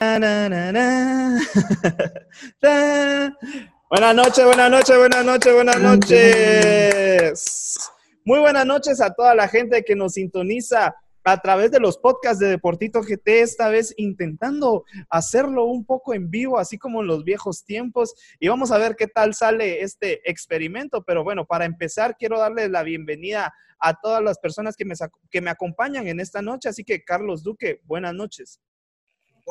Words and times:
Buenas 3.90 4.14
noches, 4.14 4.46
buenas 4.46 4.70
noches, 4.70 4.96
buenas 4.96 5.26
noches, 5.26 5.52
buenas 5.52 5.78
noches. 5.78 7.78
Muy 8.24 8.38
buenas 8.38 8.64
noches 8.64 9.02
a 9.02 9.12
toda 9.12 9.34
la 9.34 9.46
gente 9.46 9.84
que 9.84 9.94
nos 9.94 10.14
sintoniza 10.14 10.96
a 11.22 11.36
través 11.42 11.70
de 11.70 11.80
los 11.80 11.98
podcasts 11.98 12.38
de 12.38 12.48
Deportito 12.48 13.02
GT, 13.02 13.42
esta 13.42 13.68
vez 13.68 13.92
intentando 13.98 14.84
hacerlo 15.10 15.66
un 15.66 15.84
poco 15.84 16.14
en 16.14 16.30
vivo, 16.30 16.58
así 16.58 16.78
como 16.78 17.02
en 17.02 17.06
los 17.06 17.22
viejos 17.22 17.66
tiempos. 17.66 18.14
Y 18.38 18.48
vamos 18.48 18.70
a 18.70 18.78
ver 18.78 18.96
qué 18.96 19.06
tal 19.06 19.34
sale 19.34 19.82
este 19.82 20.30
experimento. 20.30 21.04
Pero 21.04 21.24
bueno, 21.24 21.44
para 21.44 21.66
empezar, 21.66 22.16
quiero 22.18 22.38
darle 22.38 22.70
la 22.70 22.84
bienvenida 22.84 23.52
a 23.78 24.00
todas 24.00 24.22
las 24.22 24.38
personas 24.38 24.76
que 24.76 24.86
me, 24.86 24.94
que 25.30 25.42
me 25.42 25.50
acompañan 25.50 26.08
en 26.08 26.20
esta 26.20 26.40
noche. 26.40 26.70
Así 26.70 26.84
que, 26.84 27.04
Carlos 27.04 27.42
Duque, 27.42 27.82
buenas 27.84 28.14
noches. 28.14 28.62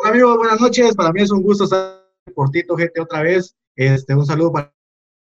Hola 0.01 0.11
amigos, 0.11 0.37
buenas 0.37 0.61
noches. 0.61 0.95
Para 0.95 1.11
mí 1.11 1.21
es 1.21 1.29
un 1.29 1.41
gusto 1.41 1.65
estar 1.65 2.01
Deportito 2.25 2.77
GT 2.77 3.01
otra 3.01 3.21
vez. 3.21 3.53
Este, 3.75 4.15
un 4.15 4.25
saludo 4.25 4.53
para 4.53 4.73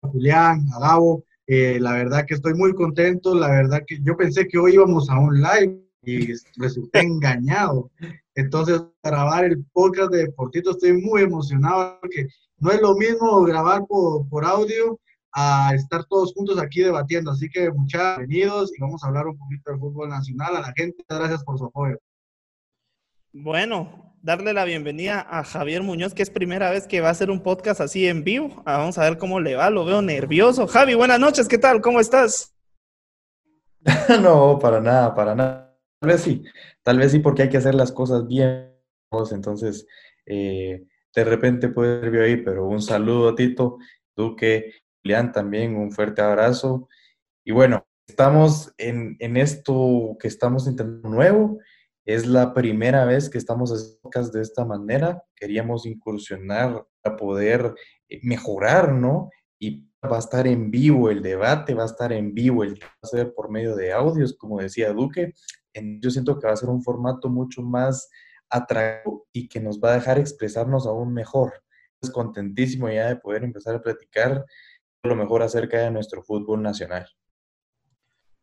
Julián, 0.02 0.66
a 0.74 0.80
Gabo. 0.80 1.24
Eh, 1.46 1.78
la 1.80 1.92
verdad 1.92 2.26
que 2.26 2.34
estoy 2.34 2.52
muy 2.52 2.74
contento. 2.74 3.34
La 3.34 3.48
verdad 3.48 3.80
que 3.86 3.98
yo 4.02 4.14
pensé 4.18 4.46
que 4.46 4.58
hoy 4.58 4.74
íbamos 4.74 5.08
a 5.08 5.18
un 5.18 5.40
live 5.40 5.82
y 6.02 6.30
resulté 6.58 7.00
engañado. 7.00 7.90
Entonces, 8.34 8.82
grabar 9.02 9.46
el 9.46 9.64
podcast 9.72 10.12
de 10.12 10.26
Deportito 10.26 10.72
estoy 10.72 10.92
muy 10.92 11.22
emocionado 11.22 11.98
porque 12.02 12.26
no 12.58 12.70
es 12.70 12.82
lo 12.82 12.94
mismo 12.96 13.44
grabar 13.44 13.86
por, 13.86 14.28
por 14.28 14.44
audio 14.44 15.00
a 15.32 15.74
estar 15.74 16.04
todos 16.04 16.34
juntos 16.34 16.58
aquí 16.58 16.82
debatiendo. 16.82 17.30
Así 17.30 17.48
que 17.48 17.70
muchas 17.70 18.18
bienvenidos 18.18 18.72
y 18.76 18.80
vamos 18.82 19.02
a 19.02 19.06
hablar 19.06 19.26
un 19.26 19.38
poquito 19.38 19.70
del 19.70 19.80
fútbol 19.80 20.10
nacional. 20.10 20.54
A 20.54 20.60
la 20.60 20.72
gente, 20.76 21.02
gracias 21.08 21.42
por 21.44 21.56
su 21.56 21.64
apoyo. 21.64 21.96
Bueno, 23.32 24.15
darle 24.26 24.52
la 24.52 24.64
bienvenida 24.64 25.24
a 25.30 25.44
Javier 25.44 25.84
Muñoz, 25.84 26.12
que 26.12 26.24
es 26.24 26.30
primera 26.30 26.68
vez 26.68 26.88
que 26.88 27.00
va 27.00 27.06
a 27.06 27.12
hacer 27.12 27.30
un 27.30 27.44
podcast 27.44 27.80
así 27.80 28.08
en 28.08 28.24
vivo. 28.24 28.60
Ah, 28.66 28.78
vamos 28.78 28.98
a 28.98 29.04
ver 29.04 29.18
cómo 29.18 29.38
le 29.38 29.54
va, 29.54 29.70
lo 29.70 29.84
veo 29.84 30.02
nervioso. 30.02 30.66
Javi, 30.66 30.94
buenas 30.94 31.20
noches, 31.20 31.46
¿qué 31.46 31.58
tal? 31.58 31.80
¿Cómo 31.80 32.00
estás? 32.00 32.52
no, 34.20 34.58
para 34.58 34.80
nada, 34.80 35.14
para 35.14 35.36
nada. 35.36 35.78
Tal 36.00 36.10
vez 36.10 36.22
sí, 36.22 36.42
tal 36.82 36.98
vez 36.98 37.12
sí, 37.12 37.20
porque 37.20 37.42
hay 37.42 37.48
que 37.48 37.58
hacer 37.58 37.76
las 37.76 37.92
cosas 37.92 38.26
bien. 38.26 38.74
Entonces, 39.30 39.86
eh, 40.26 40.82
de 41.14 41.24
repente 41.24 41.68
puede 41.68 42.00
ser 42.00 42.20
ahí, 42.20 42.36
pero 42.38 42.66
un 42.66 42.82
saludo 42.82 43.28
a 43.28 43.36
Tito, 43.36 43.78
Duque, 44.16 44.72
Julián 45.04 45.30
también, 45.30 45.76
un 45.76 45.92
fuerte 45.92 46.20
abrazo. 46.20 46.88
Y 47.44 47.52
bueno, 47.52 47.86
estamos 48.08 48.74
en, 48.76 49.16
en 49.20 49.36
esto 49.36 50.16
que 50.18 50.26
estamos 50.26 50.66
intentando 50.66 51.10
nuevo 51.10 51.60
es 52.06 52.24
la 52.24 52.54
primera 52.54 53.04
vez 53.04 53.28
que 53.28 53.36
estamos 53.36 53.72
haciendo 53.72 54.30
de 54.30 54.40
esta 54.40 54.64
manera. 54.64 55.24
Queríamos 55.34 55.86
incursionar 55.86 56.86
a 57.02 57.16
poder 57.16 57.74
eh, 58.08 58.20
mejorar, 58.22 58.92
¿no? 58.92 59.28
Y 59.58 59.90
va 60.04 60.16
a 60.16 60.20
estar 60.20 60.46
en 60.46 60.70
vivo 60.70 61.10
el 61.10 61.20
debate, 61.20 61.74
va 61.74 61.82
a 61.82 61.86
estar 61.86 62.12
en 62.12 62.32
vivo 62.32 62.62
el 62.62 62.74
va 62.80 62.88
a 63.02 63.06
ser 63.06 63.34
por 63.34 63.50
medio 63.50 63.74
de 63.74 63.92
audios, 63.92 64.36
como 64.38 64.60
decía 64.60 64.92
Duque. 64.92 65.34
Yo 65.74 66.10
siento 66.10 66.38
que 66.38 66.46
va 66.46 66.52
a 66.52 66.56
ser 66.56 66.68
un 66.68 66.82
formato 66.82 67.28
mucho 67.28 67.60
más 67.60 68.08
atractivo 68.48 69.26
y 69.32 69.48
que 69.48 69.60
nos 69.60 69.80
va 69.80 69.90
a 69.90 69.94
dejar 69.94 70.18
expresarnos 70.18 70.86
aún 70.86 71.12
mejor. 71.12 71.54
Es 72.00 72.10
contentísimo 72.10 72.88
ya 72.88 73.08
de 73.08 73.16
poder 73.16 73.42
empezar 73.42 73.74
a 73.74 73.82
platicar 73.82 74.44
lo 75.02 75.16
mejor 75.16 75.42
acerca 75.42 75.78
de 75.78 75.90
nuestro 75.90 76.22
fútbol 76.22 76.62
nacional. 76.62 77.06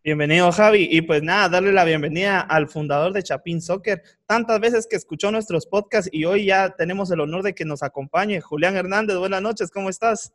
Bienvenido, 0.06 0.52
Javi. 0.52 0.90
Y 0.91 1.02
pues 1.03 1.24
nada, 1.24 1.47
darle 1.47 1.72
la 1.72 1.86
bienvenida 1.86 2.41
al 2.41 2.68
fundador 2.68 3.14
de 3.14 3.24
Chapín 3.24 3.62
Soccer. 3.62 4.03
Tantas 4.25 4.59
veces 4.59 4.86
que 4.86 4.97
escuchó 4.97 5.31
nuestros 5.31 5.66
podcasts 5.66 6.09
y 6.12 6.25
hoy 6.25 6.47
ya 6.47 6.75
tenemos 6.75 7.09
el 7.12 7.22
honor 7.22 7.41
de 7.41 7.56
que 7.56 7.64
nos 7.64 7.84
acompañe. 7.84 8.42
Julián 8.42 8.75
Hernández, 8.75 9.16
buenas 9.16 9.42
noches, 9.42 9.72
¿cómo 9.72 9.90
estás? 9.90 10.34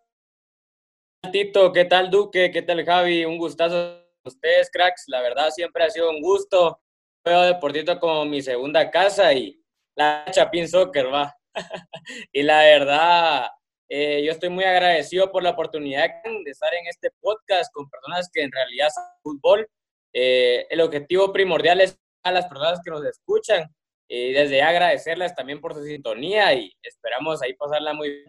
Tito, 1.30 1.70
¿qué 1.70 1.84
tal 1.84 2.08
Duque? 2.08 2.50
¿Qué 2.50 2.62
tal 2.62 2.82
Javi? 2.82 3.26
Un 3.26 3.36
gustazo 3.36 4.06
ustedes, 4.24 4.70
cracks. 4.70 5.04
La 5.08 5.20
verdad 5.20 5.50
siempre 5.50 5.84
ha 5.84 5.90
sido 5.90 6.08
un 6.08 6.22
gusto. 6.22 6.80
Veo 7.22 7.42
Deportito 7.42 8.00
como 8.00 8.24
mi 8.24 8.40
segunda 8.40 8.90
casa 8.90 9.34
y 9.34 9.62
la 9.94 10.24
Chapín 10.30 10.66
Soccer 10.66 11.12
va. 11.12 11.36
y 12.32 12.42
la 12.42 12.60
verdad, 12.60 13.48
eh, 13.88 14.22
yo 14.24 14.32
estoy 14.32 14.50
muy 14.50 14.64
agradecido 14.64 15.32
por 15.32 15.42
la 15.42 15.50
oportunidad 15.50 16.06
de 16.24 16.50
estar 16.50 16.72
en 16.74 16.86
este 16.86 17.10
podcast 17.20 17.72
con 17.72 17.88
personas 17.88 18.28
que 18.32 18.42
en 18.42 18.52
realidad 18.52 18.88
saben 18.94 19.10
fútbol. 19.22 19.68
Eh, 20.12 20.66
el 20.70 20.80
objetivo 20.80 21.32
primordial 21.32 21.80
es 21.80 21.98
a 22.22 22.32
las 22.32 22.46
personas 22.46 22.80
que 22.84 22.90
nos 22.90 23.04
escuchan 23.04 23.74
y 24.06 24.32
desde 24.32 24.62
agradecerles 24.62 25.34
también 25.34 25.60
por 25.60 25.74
su 25.74 25.84
sintonía 25.84 26.52
y 26.54 26.72
esperamos 26.82 27.42
ahí 27.42 27.54
pasarla 27.54 27.92
muy 27.94 28.10
bien. 28.10 28.26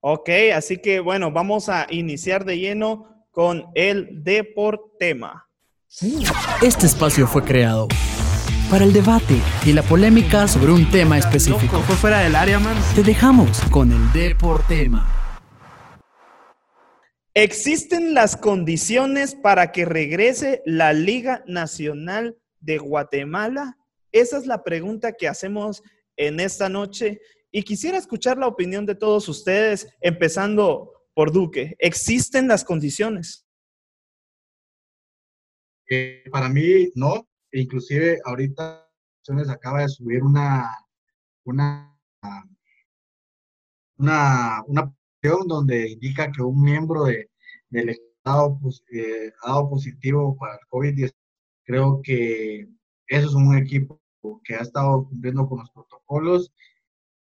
Ok, 0.00 0.28
así 0.54 0.78
que 0.78 1.00
bueno, 1.00 1.30
vamos 1.30 1.68
a 1.68 1.86
iniciar 1.90 2.44
de 2.44 2.58
lleno 2.58 3.26
con 3.30 3.70
el 3.74 4.22
Deportema. 4.22 5.48
Este 6.62 6.86
espacio 6.86 7.26
fue 7.26 7.44
creado 7.44 7.86
para 8.72 8.86
el 8.86 8.94
debate 8.94 9.34
y 9.66 9.74
la 9.74 9.82
polémica 9.82 10.48
sobre 10.48 10.72
un 10.72 10.90
tema 10.90 11.18
específico. 11.18 11.82
Fue 11.82 11.94
fuera 11.94 12.20
del 12.20 12.34
área, 12.34 12.58
man. 12.58 12.74
Te 12.94 13.02
dejamos 13.02 13.60
con 13.70 13.92
el 13.92 14.12
Deportema. 14.14 15.06
¿Existen 17.34 18.14
las 18.14 18.34
condiciones 18.34 19.34
para 19.34 19.72
que 19.72 19.84
regrese 19.84 20.62
la 20.64 20.94
Liga 20.94 21.44
Nacional 21.46 22.38
de 22.60 22.78
Guatemala? 22.78 23.76
Esa 24.10 24.38
es 24.38 24.46
la 24.46 24.64
pregunta 24.64 25.12
que 25.12 25.28
hacemos 25.28 25.82
en 26.16 26.40
esta 26.40 26.70
noche 26.70 27.20
y 27.50 27.64
quisiera 27.64 27.98
escuchar 27.98 28.38
la 28.38 28.46
opinión 28.46 28.86
de 28.86 28.94
todos 28.94 29.28
ustedes, 29.28 29.86
empezando 30.00 30.94
por 31.12 31.30
Duque. 31.30 31.76
¿Existen 31.78 32.48
las 32.48 32.64
condiciones? 32.64 33.46
Eh, 35.90 36.24
para 36.32 36.48
mí, 36.48 36.90
no. 36.94 37.28
Inclusive 37.52 38.20
ahorita 38.24 38.88
acaba 39.50 39.82
de 39.82 39.88
subir 39.88 40.22
una, 40.22 40.70
una, 41.44 41.96
una, 43.98 44.62
una 44.66 44.94
donde 45.46 45.90
indica 45.90 46.30
que 46.32 46.42
un 46.42 46.60
miembro 46.62 47.04
de, 47.04 47.30
del 47.70 47.90
Estado 47.90 48.58
pues, 48.60 48.82
eh, 48.92 49.32
ha 49.42 49.50
dado 49.50 49.70
positivo 49.70 50.36
para 50.36 50.54
el 50.54 50.60
COVID-19. 50.68 51.12
Creo 51.64 52.00
que 52.02 52.68
eso 53.08 53.28
es 53.28 53.34
un 53.34 53.56
equipo 53.56 54.00
que 54.44 54.54
ha 54.54 54.60
estado 54.60 55.04
cumpliendo 55.08 55.48
con 55.48 55.60
los 55.60 55.70
protocolos. 55.70 56.52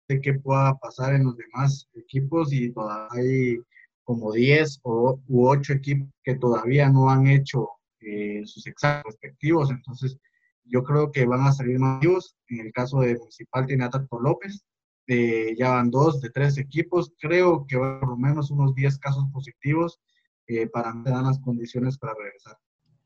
de 0.08 0.20
qué 0.20 0.34
pueda 0.34 0.74
pasar 0.78 1.14
en 1.14 1.24
los 1.24 1.36
demás 1.36 1.88
equipos 1.94 2.52
y 2.52 2.72
todavía 2.72 3.08
hay 3.12 3.58
como 4.04 4.32
10 4.32 4.80
o, 4.82 5.20
u 5.28 5.48
8 5.48 5.74
equipos 5.74 6.08
que 6.24 6.34
todavía 6.36 6.88
no 6.88 7.10
han 7.10 7.28
hecho 7.28 7.68
eh, 8.00 8.42
sus 8.44 8.66
exámenes 8.66 9.04
respectivos. 9.04 9.70
Entonces, 9.70 10.18
yo 10.64 10.82
creo 10.84 11.10
que 11.10 11.26
van 11.26 11.46
a 11.46 11.52
salir 11.52 11.78
más 11.78 12.00
vivos. 12.00 12.36
En 12.48 12.60
el 12.66 12.72
caso 12.72 13.00
de 13.00 13.16
Municipal 13.16 13.66
tiene 13.66 13.84
a 13.84 13.90
Tato 13.90 14.20
López. 14.20 14.64
Eh, 15.06 15.56
ya 15.58 15.70
van 15.70 15.90
dos 15.90 16.20
de 16.20 16.30
tres 16.30 16.56
equipos. 16.58 17.12
Creo 17.18 17.66
que 17.66 17.76
van 17.76 18.00
por 18.00 18.10
lo 18.10 18.16
menos 18.16 18.50
unos 18.50 18.74
10 18.74 18.98
casos 18.98 19.24
positivos 19.32 20.00
eh, 20.46 20.68
para 20.68 20.92
que 21.04 21.10
dan 21.10 21.24
las 21.24 21.40
condiciones 21.40 21.98
para 21.98 22.14
regresar. 22.14 22.56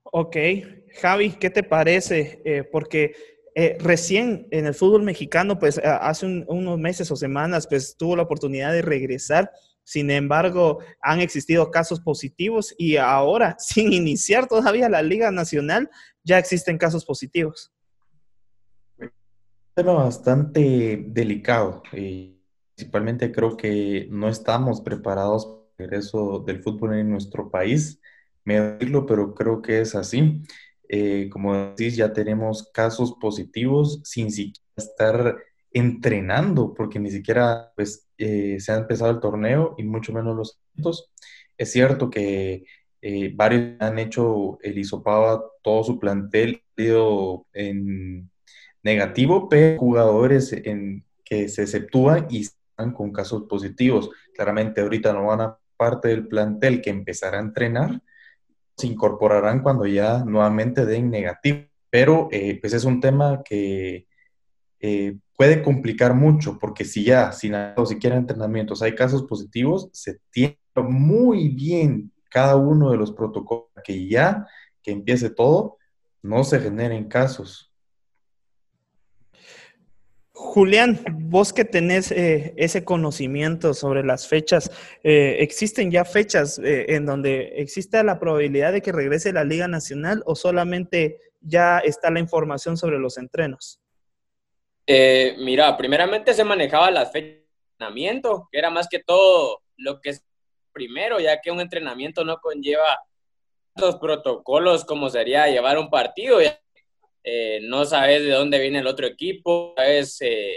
Ok, 0.05 0.37
Javi, 1.01 1.31
¿qué 1.33 1.49
te 1.49 1.63
parece? 1.63 2.43
Eh, 2.45 2.63
porque 2.71 3.15
recién 3.79 4.49
en 4.51 4.67
el 4.67 4.75
fútbol 4.75 5.05
mexicano, 5.05 5.61
pues 5.61 5.79
hace 5.79 6.27
unos 6.27 6.79
meses 6.79 7.11
o 7.13 7.17
semanas, 7.17 7.69
pues 7.69 7.97
tuvo 7.97 8.17
la 8.17 8.25
oportunidad 8.25 8.73
de 8.73 8.83
regresar 8.83 9.51
sin 9.85 10.11
embargo, 10.11 10.79
han 11.03 11.21
existido 11.21 11.71
casos 11.71 12.01
positivos 12.01 12.75
y 12.79 12.97
ahora, 12.97 13.57
sin 13.59 13.93
iniciar 13.93 14.49
todavía 14.49 14.89
la 14.89 15.03
Liga 15.03 15.31
Nacional, 15.31 15.91
ya 16.25 16.39
existen 16.39 16.79
casos 16.79 17.05
positivos. 17.05 17.71
Un 18.99 19.11
tema 19.75 19.93
bastante 19.93 21.05
delicado 21.09 21.83
y 21.93 22.41
principalmente 22.75 23.31
creo 23.31 23.57
que 23.57 24.09
no 24.11 24.29
estamos 24.29 24.81
preparados 24.81 25.47
para 25.47 25.65
el 25.79 25.91
regreso 25.91 26.39
del 26.41 26.63
fútbol 26.63 26.95
en 26.95 27.11
nuestro 27.11 27.51
país. 27.51 28.01
Me 28.45 28.77
pero 29.07 29.35
creo 29.35 29.61
que 29.63 29.81
es 29.81 29.95
así. 29.95 30.43
eh, 30.89 31.29
como 31.31 31.55
decís, 31.55 31.97
ya 31.97 32.13
tenemos 32.13 32.71
casos 32.73 33.15
positivos 33.21 34.01
sin 34.05 34.31
siquiera 34.31 34.61
estar 34.77 35.37
entrenando, 35.73 36.73
porque 36.75 36.99
ni 36.99 37.11
siquiera 37.11 37.73
pues, 37.75 38.04
eh, 38.19 38.59
se 38.61 38.73
ha 38.73 38.77
empezado 38.77 39.11
el 39.11 39.21
torneo 39.21 39.75
y 39.79 39.85
mucho 39.85 40.13
menos 40.13 40.37
los 40.37 40.59
eventos. 40.75 41.11
Es 41.57 41.73
cierto 41.73 42.11
que 42.11 42.65
eh, 43.03 43.33
varios 43.35 43.81
han 43.81 43.99
hecho 43.99 44.59
el 44.63 44.79
hisopado 44.79 45.29
a 45.29 45.45
todo 45.63 45.85
su 45.85 45.99
plantel 45.99 46.63
en 47.53 48.31
negativo, 48.83 49.49
pero 49.49 49.79
jugadores 49.79 50.53
en, 50.53 51.05
que 51.25 51.49
se 51.49 51.63
exceptúan 51.63 52.27
y 52.31 52.43
están 52.43 52.93
con 52.93 53.13
casos 53.13 53.45
positivos. 53.49 54.11
Claramente 54.35 54.81
ahorita 54.81 55.13
no 55.13 55.27
van 55.27 55.41
a 55.41 55.59
parte 55.77 56.09
del 56.09 56.29
plantel 56.29 56.81
que 56.81 56.91
empezará 56.91 57.39
a 57.39 57.43
entrenar, 57.43 58.01
se 58.77 58.87
incorporarán 58.87 59.63
cuando 59.63 59.87
ya 59.87 60.25
nuevamente 60.25 60.87
den 60.87 61.11
negativo. 61.11 61.67
Pero 61.91 62.29
eh, 62.33 62.59
pues 62.61 62.73
es 62.73 62.85
un 62.85 63.01
tema 63.01 63.43
que 63.45 64.07
eh, 64.87 65.17
puede 65.35 65.63
complicar 65.63 66.13
mucho, 66.13 66.59
porque 66.59 66.85
si 66.85 67.05
ya, 67.05 67.33
sin 67.33 67.53
nada, 67.53 67.87
siquiera 67.87 68.19
entrenamientos, 68.19 68.83
hay 68.83 68.95
casos 68.95 69.23
positivos, 69.23 69.89
se 69.93 70.19
tiene 70.31 70.59
muy 70.77 71.49
bien 71.49 72.13
cada 72.29 72.57
uno 72.57 72.91
de 72.91 72.99
los 72.99 73.11
protocolos 73.11 73.71
que 73.83 74.07
ya 74.07 74.47
que 74.83 74.91
empiece 74.91 75.31
todo, 75.31 75.79
no 76.21 76.45
se 76.45 76.61
generen 76.61 77.09
casos. 77.09 77.73
Julián, 80.33 81.01
vos 81.31 81.55
que 81.55 81.65
tenés 81.65 82.13
eh, 82.13 82.53
ese 82.59 82.85
conocimiento 82.85 83.73
sobre 83.73 84.05
las 84.05 84.29
fechas, 84.29 84.71
eh, 85.03 85.39
¿existen 85.41 85.91
ya 85.91 86.05
fechas 86.05 86.61
en 86.63 87.07
donde 87.07 87.55
existe 87.57 88.05
la 88.05 88.19
probabilidad 88.19 88.73
de 88.75 88.83
que 88.83 88.93
regrese 88.93 89.33
la 89.33 89.45
Liga 89.45 89.67
Nacional 89.67 90.23
o 90.27 90.35
solamente 90.35 91.21
ya 91.41 91.79
está 91.79 92.11
la 92.11 92.21
información 92.21 92.77
sobre 92.77 92.99
los 92.99 93.17
entrenos? 93.17 93.81
Mira, 94.87 95.77
primeramente 95.77 96.35
se 96.35 96.45
manejaba 96.45 96.91
las 96.91 97.13
fechas 97.13 97.41
de 97.41 97.73
entrenamiento, 97.73 98.49
que 98.51 98.59
era 98.59 98.71
más 98.71 98.89
que 98.89 98.99
todo 98.99 99.63
lo 99.77 100.01
que 100.01 100.11
es 100.11 100.25
primero, 100.73 101.21
ya 101.21 101.41
que 101.41 101.51
un 101.51 101.61
entrenamiento 101.61 102.25
no 102.25 102.39
conlleva 102.39 103.01
los 103.77 103.97
protocolos 103.97 104.85
como 104.85 105.09
sería 105.09 105.49
llevar 105.49 105.79
un 105.79 105.91
partido. 105.91 106.39
Eh, 107.23 107.61
no 107.63 107.85
sabes 107.85 108.23
de 108.23 108.31
dónde 108.31 108.59
viene 108.59 108.81
el 108.81 108.87
otro 108.87 109.07
equipo, 109.07 109.73
sabes 109.77 110.19
eh, 110.21 110.55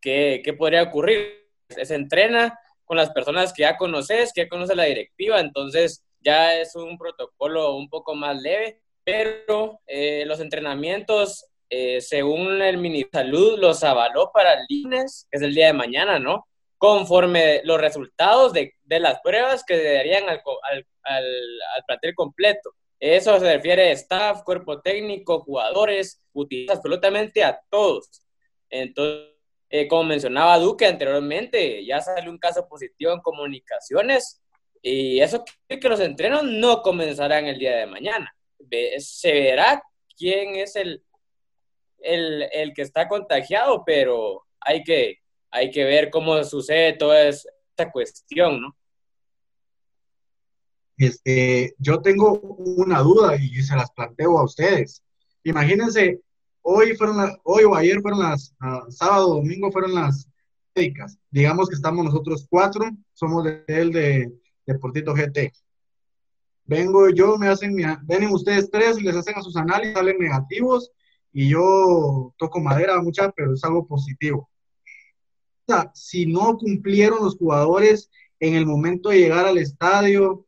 qué, 0.00 0.54
podría 0.56 0.84
ocurrir. 0.84 1.46
Se 1.68 1.94
entrena 1.94 2.58
con 2.84 2.96
las 2.96 3.10
personas 3.10 3.52
que 3.52 3.62
ya 3.62 3.76
conoces, 3.76 4.32
que 4.32 4.42
ya 4.42 4.48
conoce 4.48 4.74
la 4.74 4.84
directiva, 4.84 5.40
entonces 5.40 6.04
ya 6.20 6.58
es 6.58 6.74
un 6.76 6.96
protocolo 6.96 7.76
un 7.76 7.88
poco 7.88 8.14
más 8.14 8.40
leve, 8.40 8.80
pero 9.04 9.80
eh, 9.86 10.24
los 10.26 10.40
entrenamientos, 10.40 11.46
según 12.00 12.62
el 12.62 12.78
Mini 12.78 13.04
Salud, 13.12 13.58
los 13.58 13.82
avaló 13.84 14.30
para 14.32 14.54
el 14.54 14.66
lunes, 14.68 15.26
que 15.30 15.38
es 15.38 15.42
el 15.42 15.54
día 15.54 15.66
de 15.68 15.72
mañana, 15.72 16.18
¿no? 16.18 16.46
Conforme 16.78 17.62
los 17.64 17.80
resultados 17.80 18.52
de, 18.52 18.74
de 18.84 19.00
las 19.00 19.20
pruebas 19.20 19.64
que 19.64 19.76
se 19.76 19.94
darían 19.94 20.28
al, 20.28 20.42
al, 20.62 20.86
al, 21.04 21.84
plantel 21.86 22.14
completo. 22.14 22.74
Eso 23.00 23.38
se 23.38 23.54
refiere 23.56 23.90
a 23.90 23.92
staff, 23.92 24.42
cuerpo 24.42 24.80
técnico, 24.80 25.40
jugadores, 25.40 26.22
absolutamente 26.68 27.44
a 27.44 27.60
todos. 27.70 28.22
Entonces, 28.70 29.36
eh, 29.68 29.88
como 29.88 30.04
mencionaba 30.04 30.58
Duque 30.58 30.86
anteriormente, 30.86 31.84
ya 31.84 32.00
salió 32.00 32.30
un 32.30 32.38
caso 32.38 32.68
positivo 32.68 33.12
en 33.12 33.20
comunicaciones 33.20 34.40
y 34.80 35.20
eso 35.20 35.44
quiere 35.66 35.80
que 35.80 35.88
los 35.88 36.00
entrenos 36.00 36.44
no 36.44 36.82
comenzarán 36.82 37.46
el 37.46 37.58
día 37.58 37.76
de 37.76 37.86
mañana. 37.86 38.34
Se 38.98 39.32
verá 39.32 39.82
quién 40.16 40.54
es 40.56 40.76
el, 40.76 41.02
el, 42.06 42.48
el 42.52 42.72
que 42.72 42.82
está 42.82 43.08
contagiado, 43.08 43.82
pero 43.84 44.44
hay 44.60 44.82
que, 44.82 45.18
hay 45.50 45.70
que 45.70 45.84
ver 45.84 46.10
cómo 46.10 46.42
sucede 46.44 46.94
toda 46.94 47.28
esta 47.28 47.90
cuestión, 47.92 48.60
¿no? 48.60 48.76
Este, 50.98 51.74
yo 51.78 52.00
tengo 52.00 52.40
una 52.40 53.00
duda 53.00 53.36
y 53.36 53.62
se 53.62 53.76
las 53.76 53.90
planteo 53.92 54.38
a 54.38 54.44
ustedes. 54.44 55.02
Imagínense, 55.44 56.20
hoy 56.62 56.96
fueron 56.96 57.38
hoy 57.44 57.64
o 57.64 57.74
ayer 57.74 58.00
fueron 58.00 58.20
las, 58.20 58.54
uh, 58.62 58.90
sábado, 58.90 59.34
domingo 59.34 59.70
fueron 59.70 59.94
las 59.94 60.28
médicas. 60.74 61.18
Digamos 61.30 61.68
que 61.68 61.74
estamos 61.74 62.04
nosotros 62.04 62.46
cuatro, 62.48 62.90
somos 63.12 63.44
de, 63.44 63.64
el 63.68 63.92
de 63.92 64.32
Deportito 64.64 65.14
GT. 65.14 65.52
Vengo 66.64 67.10
yo, 67.10 67.36
me 67.38 67.48
hacen, 67.48 67.76
vienen 67.76 68.32
ustedes 68.32 68.70
tres 68.70 68.98
y 68.98 69.02
les 69.02 69.14
hacen 69.14 69.36
a 69.36 69.42
sus 69.42 69.56
análisis, 69.56 69.94
salen 69.94 70.18
negativos 70.18 70.90
y 71.38 71.50
yo 71.50 72.32
toco 72.38 72.60
madera 72.60 72.98
mucha, 73.02 73.30
pero 73.30 73.52
es 73.52 73.62
algo 73.62 73.86
positivo. 73.86 74.48
O 75.66 75.72
sea, 75.72 75.90
si 75.94 76.24
no 76.24 76.56
cumplieron 76.56 77.22
los 77.22 77.36
jugadores 77.36 78.08
en 78.40 78.54
el 78.54 78.64
momento 78.64 79.10
de 79.10 79.18
llegar 79.18 79.44
al 79.44 79.58
estadio, 79.58 80.46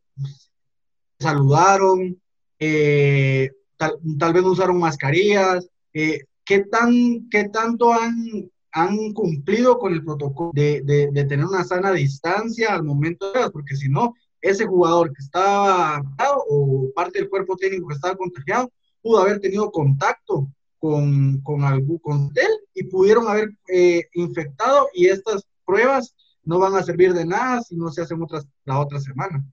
saludaron, 1.19 2.19
eh, 2.58 3.50
tal, 3.76 3.99
tal, 4.19 4.32
vez 4.32 4.44
usaron 4.44 4.79
mascarillas. 4.79 5.69
Eh, 5.93 6.23
¿qué, 6.43 6.61
tan, 6.61 7.29
¿Qué 7.29 7.50
tanto 7.50 7.93
han, 7.93 8.50
han 8.73 9.12
cumplido 9.12 9.79
con 9.79 9.93
el 9.93 10.02
protocolo 10.02 10.52
de, 10.55 10.81
de, 10.81 11.11
de, 11.12 11.25
tener 11.25 11.44
una 11.44 11.64
sana 11.64 11.93
distancia 11.93 12.73
al 12.73 12.82
momento 12.82 13.31
de 13.31 13.50
Porque 13.50 13.76
si 13.76 13.91
no, 13.91 14.14
ese 14.41 14.64
jugador 14.64 15.12
que 15.12 15.23
estaba 15.23 16.00
o 16.49 16.91
parte 16.94 17.19
del 17.19 17.29
cuerpo 17.29 17.56
técnico 17.56 17.88
que 17.88 17.94
estaba 17.94 18.17
contagiado 18.17 18.73
pudo 19.02 19.19
haber 19.19 19.38
tenido 19.38 19.70
contacto 19.70 20.49
con, 20.78 21.40
con, 21.42 21.64
algún, 21.64 21.98
con 21.98 22.30
él 22.34 22.50
y 22.75 22.84
pudieron 22.84 23.28
haber 23.28 23.50
eh, 23.69 24.04
infectado 24.14 24.88
y 24.94 25.06
estas 25.06 25.46
pruebas 25.64 26.14
no 26.44 26.58
van 26.58 26.75
a 26.76 26.82
servir 26.82 27.12
de 27.12 27.26
nada 27.26 27.60
si 27.62 27.76
no 27.76 27.90
se 27.90 28.02
hacen 28.02 28.22
otras 28.22 28.46
la 28.64 28.80
otra 28.80 28.98
semana. 29.00 29.44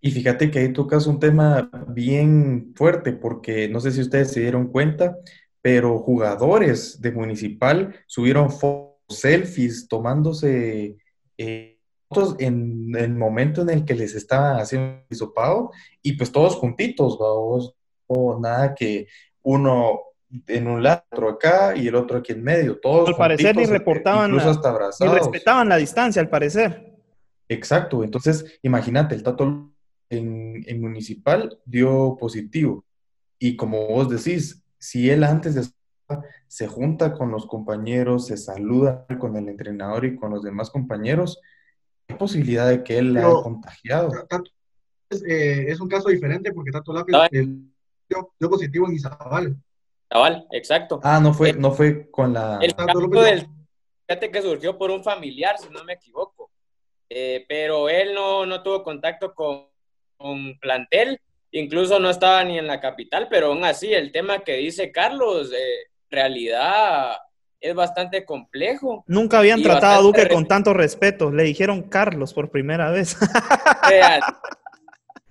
Y 0.00 0.10
fíjate 0.10 0.50
que 0.50 0.60
ahí 0.60 0.72
tocas 0.72 1.06
un 1.06 1.18
tema 1.18 1.70
bien 1.88 2.72
fuerte, 2.76 3.12
porque 3.12 3.68
no 3.68 3.80
sé 3.80 3.90
si 3.90 4.00
ustedes 4.00 4.30
se 4.30 4.40
dieron 4.40 4.68
cuenta, 4.68 5.16
pero 5.60 5.98
jugadores 5.98 7.00
de 7.00 7.10
Municipal 7.10 7.94
subieron 8.06 8.48
selfies, 9.08 9.88
tomándose 9.88 10.98
eh, 11.36 11.80
fotos 12.08 12.36
en 12.38 12.94
el 12.96 13.14
momento 13.14 13.62
en 13.62 13.70
el 13.70 13.84
que 13.84 13.94
les 13.94 14.14
estaban 14.14 14.60
haciendo 14.60 15.02
hisopado, 15.10 15.72
y 16.00 16.12
pues 16.12 16.30
todos 16.30 16.54
juntitos, 16.56 17.18
o 17.20 18.40
nada 18.40 18.74
que 18.74 19.06
uno 19.42 20.00
en 20.46 20.66
un 20.66 20.82
lado, 20.82 21.02
otro 21.10 21.30
acá 21.30 21.74
y 21.76 21.88
el 21.88 21.94
otro 21.94 22.18
aquí 22.18 22.32
en 22.32 22.42
medio, 22.42 22.78
todos. 22.78 23.08
Al 23.08 23.16
parecer 23.16 23.56
ni 23.56 23.64
reportaban, 23.64 24.30
incluso 24.30 24.50
hasta 24.50 24.68
abrazados. 24.68 25.12
ni 25.12 25.18
respetaban 25.18 25.68
la 25.68 25.76
distancia, 25.76 26.20
al 26.20 26.28
parecer. 26.28 26.94
Exacto, 27.48 28.04
entonces 28.04 28.58
imagínate, 28.62 29.14
el 29.14 29.22
Tato 29.22 29.72
en, 30.10 30.80
municipal 30.80 31.58
dio 31.64 32.16
positivo. 32.18 32.84
Y 33.38 33.56
como 33.56 33.86
vos 33.86 34.08
decís, 34.08 34.62
si 34.78 35.10
él 35.10 35.24
antes 35.24 35.54
de 35.54 35.62
se 36.46 36.66
junta 36.66 37.12
con 37.12 37.30
los 37.30 37.46
compañeros, 37.46 38.26
se 38.26 38.38
saluda 38.38 39.06
con 39.18 39.36
el 39.36 39.48
entrenador 39.48 40.06
y 40.06 40.16
con 40.16 40.30
los 40.30 40.42
demás 40.42 40.70
compañeros, 40.70 41.38
¿qué 42.06 42.14
posibilidad 42.14 42.66
de 42.66 42.82
que 42.82 42.98
él 42.98 43.12
le 43.12 43.20
haya 43.20 43.42
contagiado? 43.42 44.10
Eh, 45.26 45.66
es, 45.68 45.80
un 45.80 45.88
caso 45.88 46.08
diferente 46.08 46.52
porque 46.52 46.70
Tato 46.70 46.92
Lápiz 46.92 47.14
dio, 48.08 48.50
positivo 48.50 48.86
en 48.88 48.94
Izabal. 48.94 49.56
Izabal, 50.10 50.46
exacto. 50.52 51.00
Ah, 51.02 51.20
no 51.20 51.34
fue, 51.34 51.52
no 51.52 51.72
fue 51.72 52.10
con 52.10 52.32
la... 52.32 52.58
El 52.60 52.74
caso 52.74 53.00
del, 53.08 53.46
fíjate 54.06 54.30
que 54.30 54.42
surgió 54.42 54.78
por 54.78 54.90
un 54.90 55.04
familiar, 55.04 55.56
si 55.58 55.68
no 55.68 55.84
me 55.84 55.94
equivoco. 55.94 56.50
Eh, 57.10 57.44
pero 57.48 57.88
él 57.88 58.14
no, 58.14 58.44
no 58.44 58.62
tuvo 58.62 58.82
contacto 58.82 59.34
con, 59.34 59.66
con 60.16 60.58
plantel, 60.58 61.20
incluso 61.52 61.98
no 61.98 62.10
estaba 62.10 62.44
ni 62.44 62.58
en 62.58 62.66
la 62.66 62.80
capital, 62.80 63.28
pero 63.30 63.46
aún 63.46 63.64
así 63.64 63.92
el 63.94 64.12
tema 64.12 64.40
que 64.40 64.56
dice 64.56 64.92
Carlos, 64.92 65.50
eh, 65.52 65.88
realidad 66.10 67.16
es 67.60 67.74
bastante 67.74 68.24
complejo. 68.24 69.04
Nunca 69.06 69.38
habían 69.38 69.62
tratado 69.62 69.98
a 69.98 70.02
Duque 70.02 70.28
con 70.28 70.46
tanto 70.46 70.74
respeto, 70.74 71.30
le 71.30 71.44
dijeron 71.44 71.82
Carlos 71.82 72.34
por 72.34 72.50
primera 72.50 72.90
vez. 72.90 73.16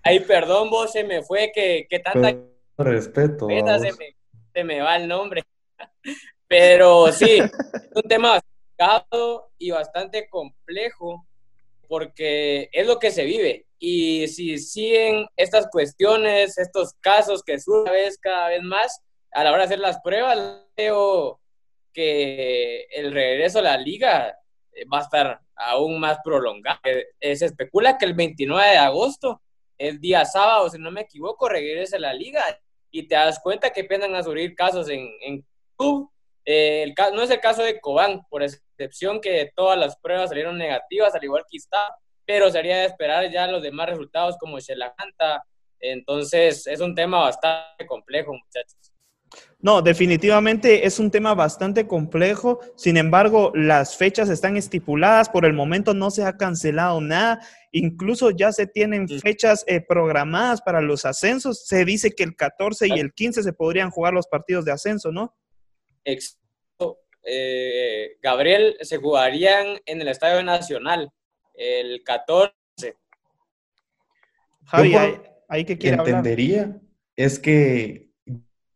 Ay, 0.04 0.20
perdón, 0.22 0.70
vos 0.70 0.92
se 0.92 1.04
me 1.04 1.22
fue 1.22 1.52
que, 1.54 1.86
que 1.90 2.00
tanta 2.00 2.36
respeto. 2.78 3.48
Se 3.48 3.92
me, 3.94 4.16
se 4.54 4.64
me 4.64 4.82
va 4.82 4.96
el 4.96 5.08
nombre. 5.08 5.44
Pero 6.48 7.12
sí, 7.12 7.40
es 7.40 7.92
un 7.96 8.04
tema 8.04 8.40
bastante 8.78 9.18
y 9.58 9.72
bastante 9.72 10.30
complejo 10.30 11.26
porque 11.88 12.70
es 12.72 12.88
lo 12.88 13.00
que 13.00 13.12
se 13.12 13.26
vive. 13.26 13.66
Y 13.80 14.28
si 14.28 14.58
siguen 14.58 15.28
estas 15.36 15.68
cuestiones, 15.70 16.58
estos 16.58 16.94
casos 17.00 17.44
que 17.44 17.60
surgen 17.60 18.12
cada 18.22 18.50
vez 18.50 18.62
más, 18.64 19.02
a 19.32 19.44
la 19.44 19.52
hora 19.52 19.60
de 19.60 19.66
hacer 19.66 19.80
las 19.80 20.00
pruebas, 20.02 20.66
veo 20.76 21.40
que 21.94 22.88
el 22.92 23.12
regreso 23.12 23.60
a 23.60 23.64
la 23.64 23.78
liga 23.78 24.38
eh, 24.72 24.86
va 24.86 25.00
a 25.00 25.04
estar 25.04 25.42
aún 25.56 26.00
más 26.00 26.20
prolongado. 26.24 26.80
Eh, 27.20 27.36
se 27.36 27.46
especula 27.46 27.98
que 27.98 28.06
el 28.06 28.14
29 28.14 28.70
de 28.70 28.78
agosto, 28.78 29.42
el 29.78 30.00
día 30.00 30.26
sábado, 30.26 30.70
si 30.70 30.78
no 30.80 30.92
me 30.92 31.02
equivoco, 31.02 31.50
regrese 31.50 31.98
a 31.98 32.00
la 32.00 32.14
liga. 32.14 32.44
Y 32.92 33.08
te 33.08 33.16
das 33.16 33.40
cuenta 33.40 33.72
que 33.72 33.82
empiezan 33.82 34.16
a 34.16 34.24
surgir 34.24 34.56
casos 34.56 34.90
en, 34.90 35.10
en. 35.22 35.46
Eh, 36.46 36.84
el, 36.84 36.96
no 37.14 37.22
es 37.22 37.30
el 37.30 37.42
caso 37.42 37.62
de 37.64 37.80
Cobán, 37.80 38.22
por 38.30 38.42
excepción 38.42 39.20
que 39.20 39.52
todas 39.56 39.78
las 39.78 39.98
pruebas 39.98 40.30
salieron 40.30 40.58
negativas, 40.58 41.14
al 41.14 41.24
igual 41.24 41.44
que 41.50 41.58
está, 41.58 41.96
pero 42.26 42.50
sería 42.50 42.78
de 42.78 42.86
esperar 42.86 43.30
ya 43.30 43.48
los 43.48 43.62
demás 43.62 43.90
resultados 43.90 44.38
como 44.38 44.60
Shelaganta. 44.60 45.44
Entonces, 45.80 46.66
es 46.68 46.80
un 46.80 46.96
tema 46.96 47.20
bastante 47.20 47.86
complejo, 47.86 48.34
muchachos. 48.34 48.97
No, 49.60 49.82
definitivamente 49.82 50.86
es 50.86 51.00
un 51.00 51.10
tema 51.10 51.34
bastante 51.34 51.88
complejo. 51.88 52.60
Sin 52.76 52.96
embargo, 52.96 53.52
las 53.56 53.98
fechas 53.98 54.30
están 54.30 54.56
estipuladas. 54.56 55.30
Por 55.30 55.46
el 55.46 55.54
momento 55.54 55.94
no 55.94 56.12
se 56.12 56.24
ha 56.24 56.38
cancelado 56.38 57.02
nada. 57.02 57.40
Incluso 57.72 58.30
ya 58.32 58.52
se 58.52 58.68
tienen 58.68 59.08
fechas 59.08 59.64
eh, 59.68 59.82
programadas 59.82 60.62
para 60.62 60.80
los 60.82 61.06
ascensos. 61.06 61.66
Se 61.66 61.86
dice 61.86 62.12
que 62.12 62.24
el 62.24 62.36
14 62.36 62.88
y 62.88 63.00
el 63.00 63.14
15 63.14 63.44
se 63.44 63.54
podrían 63.54 63.90
jugar 63.90 64.14
los 64.14 64.28
partidos 64.28 64.64
de 64.64 64.72
ascenso, 64.72 65.12
¿no? 65.12 65.36
Exacto. 66.06 67.00
Eh, 67.24 68.18
Gabriel, 68.22 68.78
se 68.82 68.98
jugarían 68.98 69.80
en 69.86 70.02
el 70.02 70.08
Estadio 70.08 70.44
Nacional 70.44 71.12
el 71.56 72.04
14. 72.04 72.54
Javi, 74.66 74.96
¿hay, 75.50 75.66
que 75.66 75.78
quiere 75.78 75.98
entendería 75.98 76.80
es 77.16 77.40
que 77.40 78.07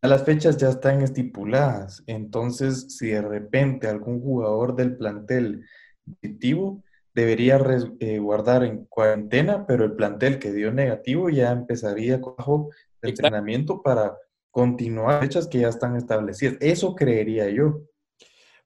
las 0.08 0.24
fechas 0.24 0.58
ya 0.58 0.70
están 0.70 1.02
estipuladas, 1.02 2.04
entonces 2.08 2.98
si 2.98 3.08
de 3.08 3.22
repente 3.22 3.88
algún 3.88 4.22
jugador 4.22 4.76
del 4.76 4.98
plantel 4.98 5.66
positivo 6.06 6.84
debería 7.14 7.60
eh, 8.00 8.18
guardar 8.20 8.64
en 8.64 8.86
cuarentena, 8.86 9.66
pero 9.68 9.86
el 9.86 9.94
plantel 9.94 10.40
que 10.40 10.52
dio 10.52 10.72
negativo 10.72 11.30
ya 11.30 11.52
empezaría 11.52 12.20
con 12.20 12.70
de 13.02 13.10
entrenamiento 13.10 13.82
para 13.82 14.18
continuar 14.52 15.22
fechas 15.22 15.48
que 15.48 15.60
ya 15.60 15.70
están 15.70 15.96
establecidas. 15.96 16.58
Eso 16.60 16.96
creería 16.96 17.50
yo. 17.50 17.82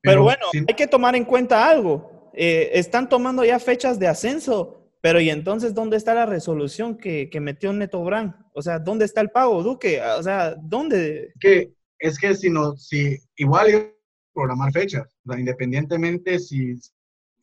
Pero, 0.01 0.23
bueno, 0.23 0.45
hay 0.53 0.75
que 0.75 0.87
tomar 0.87 1.15
en 1.15 1.25
cuenta 1.25 1.67
algo. 1.67 2.29
Eh, 2.33 2.71
están 2.73 3.07
tomando 3.09 3.43
ya 3.43 3.59
fechas 3.59 3.97
de 3.97 4.07
ascenso 4.07 4.84
pero 5.05 5.21
¿y 5.21 5.29
entonces 5.29 5.75
dónde 5.75 5.97
está 5.97 6.15
la 6.15 6.25
resolución 6.25 6.97
que, 6.97 7.29
que 7.29 7.39
metió 7.39 7.71
Neto 7.71 8.03
Brand? 8.03 8.33
O 8.55 8.63
sea, 8.63 8.79
¿dónde 8.79 9.05
está 9.05 9.21
el 9.21 9.29
pago, 9.29 9.61
Duque? 9.61 10.01
O 10.01 10.23
sea, 10.23 10.55
¿dónde? 10.55 11.31
Que, 11.39 11.75
es 11.99 12.17
que 12.17 12.33
si 12.33 12.49
no, 12.49 12.75
si 12.75 13.15
igual 13.35 13.93
programar 14.33 14.71
fechas, 14.71 15.15
o 15.23 15.29
sea, 15.29 15.39
independientemente 15.39 16.39
si 16.39 16.73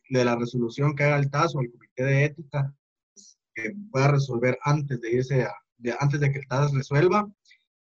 de 0.09 0.25
la 0.25 0.35
resolución 0.35 0.93
que 0.93 1.05
haga 1.05 1.15
el 1.15 1.31
TAS 1.31 1.55
o 1.55 1.61
el 1.61 1.71
Comité 1.71 2.03
de 2.03 2.25
Ética, 2.25 2.75
que 3.55 3.71
pueda 3.89 4.09
resolver 4.09 4.59
antes 4.65 4.99
de 4.99 5.11
irse 5.13 5.43
a, 5.43 5.53
de, 5.77 5.95
antes 5.97 6.19
de 6.19 6.33
que 6.33 6.39
el 6.39 6.47
TAS 6.49 6.73
resuelva, 6.73 7.31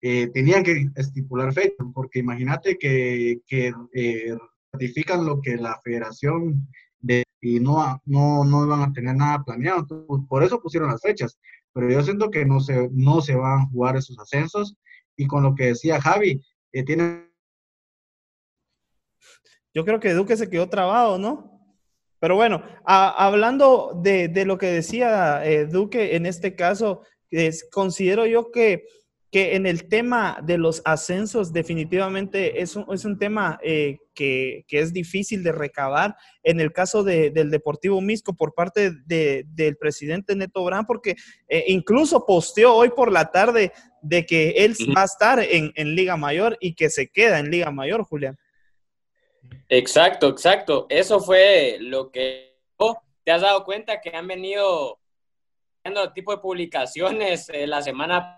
eh, 0.03 0.29
tenían 0.35 0.65
que 0.65 0.89
estipular 0.97 1.53
fechas, 1.53 1.87
porque 1.95 2.19
imagínate 2.19 2.77
que, 2.79 3.43
que 3.47 3.73
eh, 3.95 4.37
ratifican 4.73 5.25
lo 5.25 5.41
que 5.41 5.57
la 5.57 5.81
federación 5.85 6.67
de 7.01 7.25
y 7.41 7.61
no, 7.61 8.01
no, 8.05 8.45
no 8.45 8.65
iban 8.65 8.83
a 8.83 8.93
tener 8.93 9.15
nada 9.15 9.45
planeado. 9.45 9.87
Por 10.29 10.43
eso 10.43 10.61
pusieron 10.61 10.91
las 10.91 11.01
fechas. 11.01 11.39
Pero 11.73 11.91
yo 11.91 12.03
siento 12.03 12.31
que 12.31 12.45
no 12.45 12.61
se, 12.61 12.89
no 12.93 13.21
se 13.21 13.37
van 13.37 13.61
a 13.61 13.67
jugar 13.67 13.97
esos 13.97 14.19
ascensos. 14.19 14.75
Y 15.17 15.27
con 15.27 15.43
lo 15.43 15.55
que 15.55 15.67
decía 15.67 16.01
Javi, 16.01 16.43
eh, 16.73 16.85
tiene... 16.85 17.29
Yo 19.75 19.85
creo 19.85 20.01
que 20.01 20.13
Duque 20.13 20.37
se 20.37 20.51
quedó 20.51 20.69
trabado, 20.69 21.19
¿no? 21.19 21.59
Pero 22.21 22.35
bueno, 22.35 22.65
hablando 22.85 23.93
de, 24.03 24.27
de, 24.27 24.45
lo 24.45 24.59
que 24.59 24.67
decía 24.67 25.45
eh, 25.45 25.67
Duque, 25.67 26.17
en 26.17 26.27
este 26.27 26.57
caso, 26.57 27.03
es, 27.31 27.69
considero 27.71 28.27
yo 28.27 28.51
que 28.51 28.87
que 29.31 29.57
en 29.57 29.67
el 29.67 29.89
tema 29.89 30.39
de 30.43 30.57
los 30.57 30.81
ascensos 30.85 31.53
definitivamente 31.53 32.63
es 32.63 32.77
un, 32.77 32.87
es 32.93 33.05
un 33.05 33.19
tema 33.19 33.59
eh, 33.63 33.99
que, 34.15 34.65
que, 34.67 34.81
es 34.81 34.93
difícil 34.93 35.43
de 35.43 35.53
recabar. 35.53 36.17
En 36.43 36.61
el 36.61 36.73
caso 36.73 37.05
de, 37.05 37.31
del 37.31 37.51
Deportivo 37.51 38.01
Misco 38.01 38.35
por 38.35 38.55
parte 38.55 38.93
de, 39.05 39.45
del 39.49 39.77
presidente 39.77 40.35
Neto 40.35 40.65
Brand, 40.65 40.87
porque 40.87 41.15
eh, 41.47 41.65
incluso 41.69 42.25
posteó 42.25 42.75
hoy 42.75 42.91
por 42.91 43.13
la 43.13 43.31
tarde 43.31 43.73
de 44.01 44.25
que 44.25 44.51
él 44.51 44.75
va 44.97 45.03
a 45.03 45.07
estar 45.07 45.41
en, 45.41 45.73
en, 45.75 45.95
Liga 45.95 46.17
Mayor 46.17 46.57
y 46.61 46.75
que 46.75 46.89
se 46.89 47.09
queda 47.09 47.39
en 47.39 47.51
Liga 47.51 47.71
Mayor, 47.71 48.05
Julián. 48.05 48.39
Exacto, 49.69 50.29
exacto. 50.29 50.87
Eso 50.89 51.21
fue 51.21 51.77
lo 51.81 52.11
que 52.11 52.49
te 53.25 53.33
has 53.33 53.43
dado 53.43 53.63
cuenta 53.65 54.01
que 54.01 54.09
han 54.17 54.27
venido 54.27 54.99
haciendo 55.83 56.15
tipo 56.15 56.35
de 56.35 56.41
publicaciones 56.41 57.51
eh, 57.51 57.67
la 57.67 57.83
semana 57.83 58.38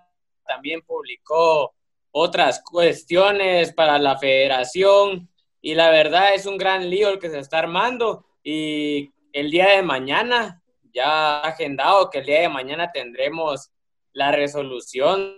también 0.50 0.82
publicó 0.82 1.72
otras 2.10 2.60
cuestiones 2.64 3.72
para 3.72 3.98
la 3.98 4.18
federación 4.18 5.28
y 5.60 5.74
la 5.76 5.90
verdad 5.90 6.34
es 6.34 6.44
un 6.46 6.58
gran 6.58 6.90
lío 6.90 7.08
el 7.08 7.20
que 7.20 7.30
se 7.30 7.38
está 7.38 7.60
armando 7.60 8.26
y 8.42 9.12
el 9.32 9.52
día 9.52 9.68
de 9.76 9.82
mañana, 9.82 10.60
ya 10.92 11.40
agendado 11.40 12.10
que 12.10 12.18
el 12.18 12.26
día 12.26 12.40
de 12.40 12.48
mañana 12.48 12.90
tendremos 12.90 13.70
la 14.12 14.32
resolución 14.32 15.36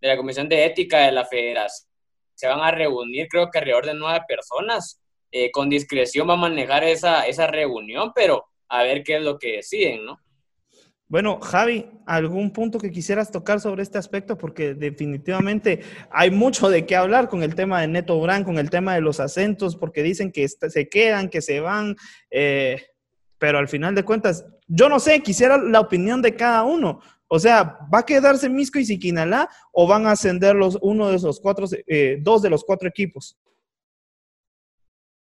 de 0.00 0.08
la 0.08 0.16
Comisión 0.16 0.48
de 0.48 0.64
Ética 0.64 0.98
de 1.00 1.10
la 1.10 1.24
Federación. 1.24 1.90
Se 2.34 2.46
van 2.46 2.60
a 2.60 2.70
reunir 2.70 3.26
creo 3.28 3.50
que 3.50 3.58
alrededor 3.58 3.86
de 3.86 3.94
nueve 3.94 4.24
personas. 4.28 5.00
Eh, 5.32 5.50
con 5.50 5.68
discreción 5.68 6.28
va 6.28 6.34
a 6.34 6.36
manejar 6.36 6.84
esa, 6.84 7.26
esa 7.26 7.48
reunión, 7.48 8.12
pero 8.14 8.46
a 8.68 8.84
ver 8.84 9.02
qué 9.02 9.16
es 9.16 9.22
lo 9.22 9.40
que 9.40 9.56
deciden, 9.56 10.04
¿no? 10.04 10.20
Bueno, 11.08 11.38
Javi, 11.40 11.88
¿algún 12.04 12.52
punto 12.52 12.78
que 12.80 12.90
quisieras 12.90 13.30
tocar 13.30 13.60
sobre 13.60 13.84
este 13.84 13.96
aspecto? 13.96 14.36
Porque 14.36 14.74
definitivamente 14.74 15.80
hay 16.10 16.32
mucho 16.32 16.68
de 16.68 16.84
qué 16.84 16.96
hablar 16.96 17.28
con 17.28 17.44
el 17.44 17.54
tema 17.54 17.80
de 17.80 17.86
Neto 17.86 18.20
Brand, 18.20 18.44
con 18.44 18.58
el 18.58 18.70
tema 18.70 18.94
de 18.94 19.00
los 19.00 19.20
acentos, 19.20 19.76
porque 19.76 20.02
dicen 20.02 20.32
que 20.32 20.48
se 20.48 20.88
quedan, 20.88 21.28
que 21.28 21.42
se 21.42 21.60
van, 21.60 21.94
eh, 22.30 22.82
pero 23.38 23.58
al 23.58 23.68
final 23.68 23.94
de 23.94 24.04
cuentas, 24.04 24.46
yo 24.66 24.88
no 24.88 24.98
sé, 24.98 25.22
quisiera 25.22 25.58
la 25.58 25.78
opinión 25.78 26.22
de 26.22 26.34
cada 26.34 26.64
uno. 26.64 27.00
O 27.28 27.38
sea, 27.38 27.78
¿va 27.92 28.00
a 28.00 28.06
quedarse 28.06 28.48
Misco 28.48 28.80
y 28.80 28.84
Siquinalá 28.84 29.48
o 29.72 29.86
van 29.86 30.06
a 30.06 30.12
ascender 30.12 30.56
los, 30.56 30.76
uno 30.82 31.08
de 31.08 31.16
esos 31.16 31.40
cuatro, 31.40 31.66
eh, 31.86 32.18
dos 32.20 32.42
de 32.42 32.50
los 32.50 32.64
cuatro 32.64 32.88
equipos? 32.88 33.38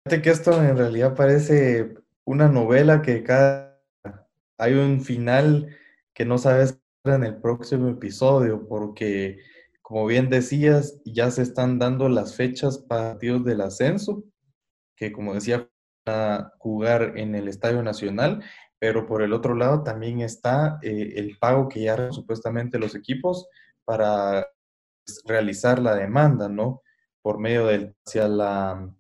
Fíjate 0.05 0.23
que 0.23 0.31
esto 0.31 0.63
en 0.63 0.77
realidad 0.77 1.15
parece 1.15 1.95
una 2.25 2.49
novela 2.49 3.03
que 3.03 3.23
cada 3.23 3.64
hay 4.59 4.75
un 4.75 5.01
final 5.01 5.77
que 6.15 6.25
no 6.25 6.39
sabes 6.39 6.81
en 7.05 7.25
el 7.25 7.41
próximo 7.41 7.89
episodio, 7.89 8.67
porque 8.67 9.39
como 9.83 10.07
bien 10.07 10.31
decías, 10.31 11.01
ya 11.05 11.31
se 11.31 11.43
están 11.43 11.79
dando 11.79 12.09
las 12.09 12.37
fechas 12.37 12.79
partidos 12.79 13.45
del 13.45 13.61
ascenso, 13.61 14.25
que 14.97 15.13
como 15.13 15.35
decía, 15.35 15.69
a 16.07 16.53
jugar 16.59 17.15
en 17.17 17.35
el 17.35 17.49
Estadio 17.49 17.83
Nacional, 17.83 18.43
pero 18.79 19.07
por 19.07 19.23
el 19.23 19.33
otro 19.33 19.55
lado 19.55 19.83
también 19.83 20.21
está 20.21 20.79
eh, 20.83 21.15
el 21.17 21.39
pago 21.39 21.69
que 21.69 21.83
ya 21.83 22.13
supuestamente 22.13 22.79
los 22.79 22.95
equipos 22.95 23.47
para 23.85 24.47
pues, 25.05 25.23
realizar 25.27 25.79
la 25.79 25.95
demanda, 25.95 26.49
¿no? 26.49 26.83
Por 27.23 27.39
medio 27.39 27.67
de 27.67 27.95
hacia 28.07 28.29
la 28.29 28.95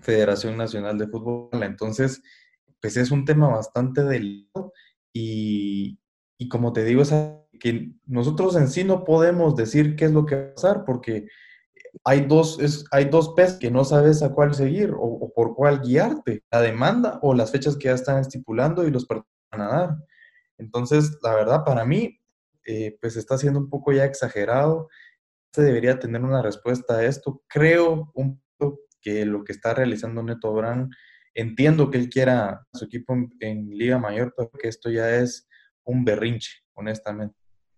Federación 0.00 0.56
Nacional 0.56 0.98
de 0.98 1.08
Fútbol. 1.08 1.62
Entonces, 1.62 2.22
pues 2.80 2.96
es 2.96 3.10
un 3.10 3.24
tema 3.24 3.48
bastante 3.48 4.02
delicado 4.02 4.72
y, 5.12 5.98
como 6.48 6.72
te 6.72 6.84
digo, 6.84 7.02
es 7.02 7.12
que 7.58 7.92
nosotros 8.06 8.56
en 8.56 8.68
sí 8.68 8.84
no 8.84 9.04
podemos 9.04 9.56
decir 9.56 9.96
qué 9.96 10.06
es 10.06 10.12
lo 10.12 10.26
que 10.26 10.36
va 10.36 10.42
a 10.42 10.54
pasar 10.54 10.84
porque 10.84 11.26
hay 12.04 12.22
dos, 12.22 12.58
es, 12.60 12.84
hay 12.92 13.06
dos 13.06 13.34
que 13.58 13.70
no 13.70 13.84
sabes 13.84 14.22
a 14.22 14.32
cuál 14.32 14.54
seguir 14.54 14.94
o, 14.96 15.32
por 15.34 15.54
cuál 15.54 15.80
guiarte, 15.80 16.44
la 16.50 16.62
demanda 16.62 17.18
o 17.22 17.34
las 17.34 17.50
fechas 17.50 17.76
que 17.76 17.86
ya 17.86 17.94
están 17.94 18.18
estipulando 18.18 18.86
y 18.86 18.90
los 18.90 19.06
van 19.06 19.24
a 19.60 19.68
dar. 19.68 19.96
Entonces, 20.58 21.18
la 21.22 21.34
verdad, 21.34 21.64
para 21.64 21.84
mí, 21.84 22.20
eh, 22.66 22.96
pues 23.00 23.16
está 23.16 23.38
siendo 23.38 23.58
un 23.58 23.68
poco 23.68 23.92
ya 23.92 24.04
exagerado. 24.04 24.88
Se 25.52 25.62
debería 25.62 25.98
tener 25.98 26.22
una 26.22 26.42
respuesta 26.42 26.98
a 26.98 27.04
esto. 27.04 27.42
Creo 27.48 28.10
un 28.14 28.40
poco 28.56 28.80
que 29.00 29.24
lo 29.24 29.42
que 29.42 29.52
está 29.52 29.74
realizando 29.74 30.22
Neto 30.22 30.52
Brand 30.52 30.90
Entiendo 31.34 31.90
que 31.90 31.98
él 31.98 32.08
quiera 32.08 32.66
su 32.72 32.84
equipo 32.84 33.14
en, 33.40 33.70
Liga 33.70 33.98
Mayor, 33.98 34.34
pero 34.36 34.50
que 34.50 34.68
esto 34.68 34.90
ya 34.90 35.16
es 35.16 35.48
un 35.84 36.04
berrinche, 36.04 36.50
honestamente. 36.74 37.34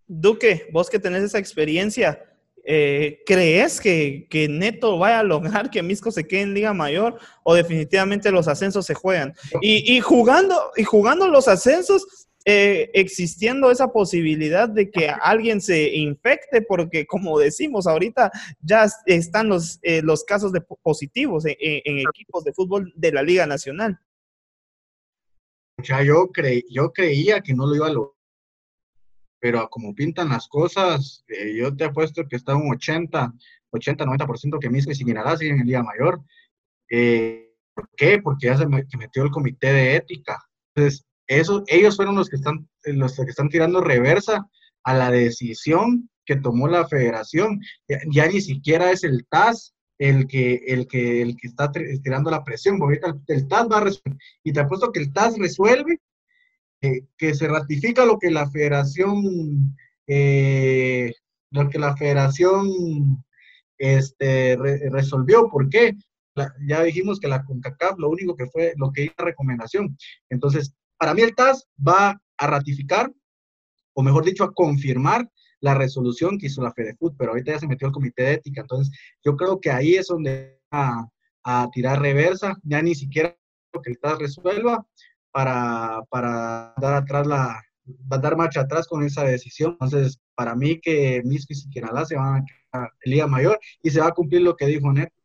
Duque, 0.06 0.68
vos 0.72 0.88
que 0.88 0.98
tenés 0.98 1.22
esa 1.22 1.38
experiencia, 1.38 2.22
eh, 2.64 3.20
¿crees 3.26 3.80
que, 3.80 4.26
que, 4.30 4.48
Neto 4.48 4.98
vaya 4.98 5.20
a 5.20 5.24
lograr 5.24 5.70
que 5.70 5.82
Misco 5.82 6.10
se 6.10 6.26
quede 6.26 6.42
en 6.42 6.54
Liga 6.54 6.72
Mayor 6.72 7.18
o 7.44 7.54
definitivamente 7.54 8.30
los 8.30 8.48
ascensos 8.48 8.86
se 8.86 8.94
juegan? 8.94 9.34
Y, 9.60 9.96
y 9.96 10.00
jugando, 10.00 10.70
y 10.76 10.84
jugando 10.84 11.28
los 11.28 11.48
ascensos, 11.48 12.06
eh, 12.44 12.90
existiendo 12.94 13.70
esa 13.70 13.92
posibilidad 13.92 14.68
de 14.68 14.90
que 14.90 15.08
alguien 15.08 15.60
se 15.60 15.94
infecte, 15.94 16.62
porque 16.62 17.06
como 17.06 17.38
decimos, 17.38 17.86
ahorita 17.86 18.32
ya 18.60 18.86
están 19.06 19.48
los, 19.48 19.78
eh, 19.82 20.02
los 20.02 20.24
casos 20.24 20.52
de 20.52 20.60
positivos 20.60 21.44
en, 21.46 21.56
equipos 21.98 22.42
de 22.42 22.52
fútbol 22.52 22.92
de 22.96 23.12
la 23.12 23.22
Liga 23.22 23.46
Nacional. 23.46 24.00
Sea, 25.82 26.02
yo, 26.02 26.30
yo 26.68 26.92
creía 26.92 27.40
que 27.40 27.54
no 27.54 27.66
lo 27.66 27.76
iba 27.76 27.86
a 27.86 27.92
lograr. 27.92 28.12
pero 29.40 29.68
como 29.68 29.94
pintan 29.94 30.28
las 30.28 30.48
cosas, 30.48 31.24
eh, 31.28 31.56
yo 31.56 31.74
te 31.74 31.84
apuesto 31.84 32.26
que 32.28 32.36
está 32.36 32.54
un 32.56 32.70
80, 32.72 33.32
80, 33.70 34.04
90% 34.04 34.58
que 34.60 34.70
Misco 34.70 34.90
y 34.92 34.94
Siquinalá 34.94 35.36
siguen 35.36 35.60
en 35.60 35.66
Liga 35.66 35.82
Mayor. 35.82 36.20
Eh, 36.90 37.52
¿Por 37.74 37.88
qué? 37.96 38.20
Porque 38.20 38.46
ya 38.46 38.58
se 38.58 38.66
metió 38.66 39.22
el 39.22 39.30
comité 39.30 39.72
de 39.72 39.96
ética. 39.96 40.38
Entonces, 40.74 41.06
eso, 41.26 41.64
ellos 41.66 41.96
fueron 41.96 42.16
los 42.16 42.28
que, 42.28 42.36
están, 42.36 42.68
los 42.84 43.16
que 43.16 43.22
están 43.22 43.48
tirando 43.48 43.80
reversa 43.80 44.46
a 44.84 44.94
la 44.94 45.10
decisión 45.10 46.10
que 46.24 46.36
tomó 46.36 46.68
la 46.68 46.86
federación. 46.86 47.60
Ya, 48.10 48.26
ni 48.26 48.40
siquiera 48.40 48.90
es 48.90 49.04
el 49.04 49.26
TAS 49.28 49.74
el 49.98 50.26
que, 50.26 50.54
el 50.66 50.86
que, 50.86 51.22
el 51.22 51.36
que 51.36 51.48
está 51.48 51.70
tirando 51.70 52.30
la 52.30 52.44
presión. 52.44 52.80
Ahorita 52.80 53.14
el, 53.28 53.48
TAS 53.48 53.68
va 53.70 53.78
a 53.78 53.84
resolver. 53.84 54.18
Y 54.42 54.52
te 54.52 54.60
apuesto 54.60 54.92
que 54.92 55.00
el 55.00 55.12
TAS 55.12 55.38
resuelve, 55.38 55.98
eh, 56.80 57.02
que 57.16 57.34
se 57.34 57.48
ratifica 57.48 58.04
lo 58.04 58.18
que 58.18 58.30
la 58.30 58.50
federación, 58.50 59.76
eh, 60.06 61.12
lo 61.50 61.68
que 61.68 61.78
la 61.78 61.96
federación 61.96 63.24
este, 63.78 64.56
resolvió. 64.90 65.48
¿Por 65.48 65.68
qué? 65.68 65.94
ya 66.66 66.82
dijimos 66.82 67.20
que 67.20 67.28
la 67.28 67.44
CONCACAF 67.44 67.98
lo 67.98 68.08
único 68.08 68.34
que 68.34 68.46
fue, 68.46 68.72
lo 68.76 68.90
que 68.90 69.04
hizo 69.04 69.14
recomendación. 69.18 69.96
Entonces, 70.30 70.74
para 71.02 71.14
mí 71.14 71.22
el 71.22 71.34
TAS 71.34 71.66
va 71.84 72.16
a 72.36 72.46
ratificar, 72.46 73.12
o 73.92 74.04
mejor 74.04 74.24
dicho, 74.24 74.44
a 74.44 74.54
confirmar 74.54 75.28
la 75.58 75.74
resolución 75.74 76.38
que 76.38 76.46
hizo 76.46 76.62
la 76.62 76.72
FedeFood, 76.72 77.14
pero 77.18 77.32
ahorita 77.32 77.50
ya 77.50 77.58
se 77.58 77.66
metió 77.66 77.88
el 77.88 77.92
comité 77.92 78.22
de 78.22 78.32
ética, 78.34 78.60
entonces 78.60 78.96
yo 79.24 79.36
creo 79.36 79.58
que 79.58 79.72
ahí 79.72 79.96
es 79.96 80.06
donde 80.06 80.60
va 80.72 81.10
a, 81.42 81.68
tirar 81.72 82.00
reversa, 82.00 82.54
ya 82.62 82.80
ni 82.82 82.94
siquiera 82.94 83.36
que 83.72 83.90
el 83.90 83.98
TAS 83.98 84.20
resuelva 84.20 84.86
para, 85.32 86.02
para 86.08 86.72
dar 86.80 86.94
atrás 86.94 87.26
la, 87.26 87.60
va 87.84 88.16
a 88.16 88.20
dar 88.20 88.36
marcha 88.36 88.60
atrás 88.60 88.86
con 88.86 89.02
esa 89.02 89.24
decisión. 89.24 89.72
Entonces, 89.80 90.20
para 90.36 90.54
mí 90.54 90.80
que 90.80 91.20
Misco 91.24 91.52
y 91.52 91.56
Siquinalá 91.56 92.04
se 92.04 92.14
van 92.14 92.36
a 92.36 92.44
quedar 92.44 92.92
en 93.04 93.10
Liga 93.10 93.26
Mayor 93.26 93.58
y 93.82 93.90
se 93.90 93.98
va 93.98 94.06
a 94.06 94.14
cumplir 94.14 94.42
lo 94.42 94.54
que 94.54 94.66
dijo 94.66 94.92
Neto. 94.92 95.20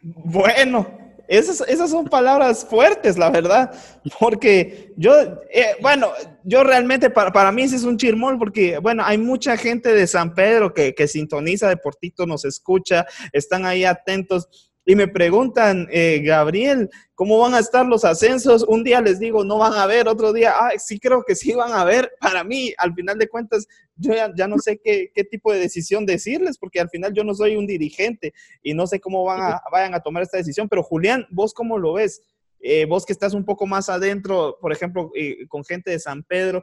Bueno, 0.00 1.01
esas, 1.38 1.66
esas 1.66 1.90
son 1.90 2.04
palabras 2.04 2.64
fuertes, 2.64 3.16
la 3.16 3.30
verdad, 3.30 3.72
porque 4.20 4.92
yo, 4.96 5.14
eh, 5.50 5.76
bueno, 5.80 6.10
yo 6.44 6.62
realmente 6.62 7.08
para, 7.08 7.32
para 7.32 7.50
mí 7.50 7.62
ese 7.62 7.76
es 7.76 7.84
un 7.84 7.96
chirmol, 7.96 8.38
porque, 8.38 8.78
bueno, 8.78 9.02
hay 9.04 9.16
mucha 9.16 9.56
gente 9.56 9.94
de 9.94 10.06
San 10.06 10.34
Pedro 10.34 10.74
que, 10.74 10.94
que 10.94 11.08
sintoniza 11.08 11.68
Deportito, 11.68 12.26
nos 12.26 12.44
escucha, 12.44 13.06
están 13.32 13.64
ahí 13.64 13.84
atentos 13.84 14.46
y 14.84 14.96
me 14.96 15.06
preguntan, 15.06 15.86
eh, 15.90 16.20
Gabriel, 16.24 16.90
¿cómo 17.14 17.38
van 17.38 17.54
a 17.54 17.60
estar 17.60 17.86
los 17.86 18.04
ascensos? 18.04 18.64
Un 18.64 18.82
día 18.82 19.00
les 19.00 19.20
digo, 19.20 19.44
no 19.44 19.58
van 19.58 19.74
a 19.74 19.86
ver, 19.86 20.08
otro 20.08 20.32
día, 20.32 20.54
ah, 20.58 20.72
sí 20.76 20.98
creo 20.98 21.22
que 21.24 21.36
sí 21.36 21.54
van 21.54 21.72
a 21.72 21.84
ver. 21.84 22.12
Para 22.20 22.42
mí, 22.42 22.74
al 22.78 22.92
final 22.92 23.16
de 23.16 23.28
cuentas, 23.28 23.66
yo 24.02 24.12
ya, 24.36 24.48
no 24.48 24.58
sé 24.58 24.80
qué, 24.82 25.10
tipo 25.30 25.52
de 25.52 25.60
decisión 25.60 26.04
decirles, 26.04 26.58
porque 26.58 26.80
al 26.80 26.90
final 26.90 27.12
yo 27.12 27.24
no 27.24 27.34
soy 27.34 27.56
un 27.56 27.66
dirigente 27.66 28.34
y 28.62 28.74
no 28.74 28.86
sé 28.86 29.00
cómo 29.00 29.24
van 29.24 29.40
a, 29.40 29.62
vayan 29.70 29.94
a 29.94 30.00
tomar 30.00 30.22
esta 30.22 30.36
decisión. 30.36 30.68
Pero 30.68 30.82
Julián, 30.82 31.26
¿vos 31.30 31.54
cómo 31.54 31.78
lo 31.78 31.94
ves? 31.94 32.22
Eh, 32.60 32.84
vos 32.84 33.06
que 33.06 33.12
estás 33.12 33.34
un 33.34 33.44
poco 33.44 33.66
más 33.66 33.88
adentro, 33.88 34.58
por 34.60 34.72
ejemplo, 34.72 35.10
eh, 35.16 35.46
con 35.48 35.64
gente 35.64 35.90
de 35.90 35.98
San 35.98 36.22
Pedro, 36.22 36.62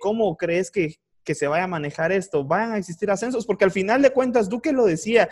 ¿cómo 0.00 0.36
crees 0.36 0.70
que, 0.70 0.96
que 1.24 1.34
se 1.34 1.46
vaya 1.46 1.64
a 1.64 1.68
manejar 1.68 2.12
esto? 2.12 2.44
¿Van 2.44 2.72
a 2.72 2.78
existir 2.78 3.10
ascensos? 3.10 3.46
Porque 3.46 3.64
al 3.64 3.70
final 3.70 4.02
de 4.02 4.10
cuentas, 4.10 4.48
Duque 4.48 4.72
lo 4.72 4.86
decía, 4.86 5.28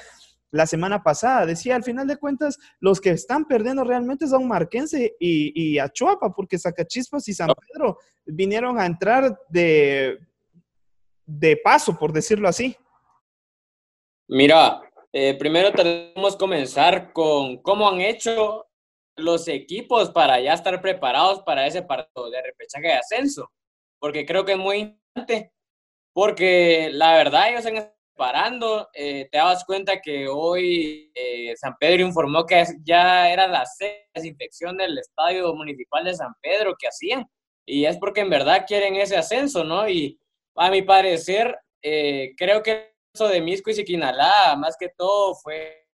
la 0.55 0.67
semana 0.69 1.03
pasada. 1.03 1.47
Decía, 1.47 1.75
al 1.75 1.83
final 1.83 2.07
de 2.07 2.17
cuentas, 2.17 2.59
los 2.79 3.01
que 3.01 3.11
están 3.11 3.47
perdiendo 3.47 3.83
realmente 3.83 4.29
son 4.29 4.47
Marquense 4.47 5.17
y, 5.19 5.53
y 5.55 5.81
Achuapa, 5.81 6.33
porque 6.33 6.61
Zacachispas 6.61 7.27
y 7.27 7.35
San 7.35 7.49
Pedro 7.49 7.99
vinieron 8.25 8.79
a 8.79 8.87
entrar 8.87 9.37
de, 9.49 10.17
de 11.27 11.57
paso, 11.57 11.99
por 11.99 12.13
decirlo 12.13 12.49
así. 12.49 12.77
Mira, 14.29 14.81
eh, 15.13 15.35
primero 15.35 15.73
tenemos 15.73 16.33
que 16.35 16.39
comenzar 16.39 17.13
con 17.13 17.59
cómo 17.63 17.89
han 17.89 18.01
hecho 18.01 18.67
los 19.17 19.47
equipos 19.49 20.11
para 20.11 20.41
ya 20.41 20.55
estar 20.55 20.81
preparados 20.81 21.41
para 21.43 21.67
ese 21.67 21.83
partido 21.83 22.31
de 22.31 22.43
repechaje 22.43 22.89
de 22.89 22.95
ascenso, 22.95 23.51
porque 24.01 24.27
creo 24.27 24.45
que 24.45 24.53
es 24.53 24.59
muy 24.59 24.79
importante, 24.79 25.53
porque 26.13 26.91
la 26.93 27.15
verdad 27.15 27.51
ellos 27.51 27.67
han 27.67 27.95
parando, 28.17 28.89
eh, 28.95 29.29
te 29.31 29.39
das 29.39 29.65
cuenta 29.65 30.01
que 30.01 30.29
hoy 30.29 31.11
eh, 31.15 31.55
San 31.57 31.77
Pedro 31.79 32.03
informó 32.03 32.47
que 32.47 32.65
ya 32.85 33.31
era 33.31 33.47
la 33.47 33.65
desinfección 34.15 34.77
del 34.77 34.99
estadio 34.99 35.55
municipal 35.55 36.05
de 36.05 36.15
San 36.15 36.33
Pedro 36.41 36.75
que 36.79 36.89
hacían. 36.89 37.27
Y 37.67 37.87
es 37.87 37.97
porque 37.99 38.21
en 38.21 38.31
verdad 38.31 38.65
quieren 38.67 38.97
ese 38.97 39.17
ascenso, 39.17 39.65
¿no? 39.65 39.89
Y 39.89 40.19
a 40.57 40.71
mi 40.71 40.83
parecer, 40.83 41.59
eh, 41.83 42.35
creo 42.37 42.63
que 42.63 42.95
eso 43.15 43.29
de 43.29 43.41
Misco 43.41 43.71
y 43.71 43.75
Siquinalá, 43.75 44.57
más 44.57 44.77
que 44.79 44.91
todo, 44.97 45.35
fue 45.35 45.87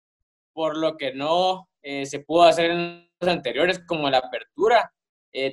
por 0.54 0.78
lo 0.78 0.98
que 0.98 1.14
no 1.14 1.68
se 1.82 2.20
pudo 2.20 2.44
hacer 2.44 2.72
en 2.72 3.10
los 3.20 3.30
anteriores, 3.30 3.80
como 3.88 4.10
la 4.10 4.18
apertura, 4.18 4.92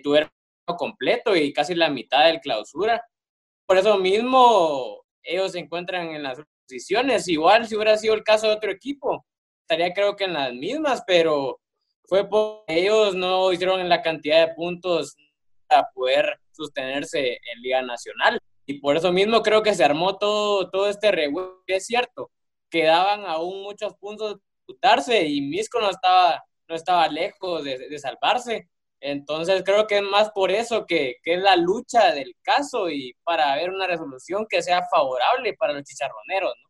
tuvieron 0.03 0.29
completo 0.77 1.37
y 1.37 1.53
casi 1.53 1.75
la 1.75 1.88
mitad 1.88 2.27
del 2.27 2.40
clausura. 2.40 3.05
Por 3.66 3.79
eso 3.79 3.99
mismo, 3.99 5.05
ellos 5.23 5.53
se 5.53 5.61
encuentran 5.61 6.11
en 6.11 6.23
las 6.23 6.40
posiciones. 6.66 7.29
Igual 7.29 7.66
si 7.66 7.77
hubiera 7.77 7.97
sido 7.97 8.14
el 8.14 8.25
caso 8.25 8.49
de 8.49 8.55
otro 8.55 8.71
equipo, 8.71 9.25
estaría 9.62 9.92
creo 9.92 10.16
que 10.16 10.25
en 10.25 10.35
las 10.35 10.53
mismas, 10.53 11.03
pero 11.07 11.61
fue 12.05 12.29
porque 12.29 12.81
ellos 12.81 13.14
no 13.14 13.53
hicieron 13.53 13.88
la 13.88 14.03
cantidad 14.03 14.47
de 14.47 14.55
puntos 14.55 15.16
para 15.69 15.88
poder 15.95 16.38
sostenerse 16.53 17.35
en 17.35 17.62
Liga 17.62 17.83
Nacional. 17.83 18.38
Y 18.66 18.81
por 18.81 18.96
eso 18.96 19.12
mismo 19.12 19.42
creo 19.42 19.62
que 19.62 19.74
se 19.74 19.85
armó 19.85 20.18
todo, 20.18 20.68
todo 20.70 20.88
este 20.88 21.12
revuelo. 21.12 21.62
Es 21.66 21.87
cierto, 21.87 22.31
quedaban 22.68 23.24
aún 23.24 23.62
muchos 23.62 23.94
puntos 23.94 24.35
de 24.35 24.40
disputarse 24.66 25.24
y 25.26 25.40
Misco 25.40 25.81
no 25.81 25.88
estaba, 25.88 26.44
no 26.68 26.74
estaba 26.74 27.09
lejos 27.09 27.62
de, 27.62 27.88
de 27.88 27.98
salvarse. 27.98 28.68
Entonces 29.00 29.62
creo 29.64 29.87
que 29.87 29.98
es 29.98 30.02
más 30.02 30.31
por 30.31 30.50
eso 30.50 30.85
que, 30.85 31.16
que, 31.22 31.35
es 31.35 31.40
la 31.40 31.55
lucha 31.55 32.12
del 32.12 32.35
caso 32.42 32.90
y 32.90 33.14
para 33.22 33.55
ver 33.55 33.70
una 33.70 33.87
resolución 33.87 34.46
que 34.48 34.62
sea 34.62 34.83
favorable 34.90 35.55
para 35.55 35.74
los 35.74 35.85
chicharroneros. 35.85 36.55
¿no? 36.62 36.66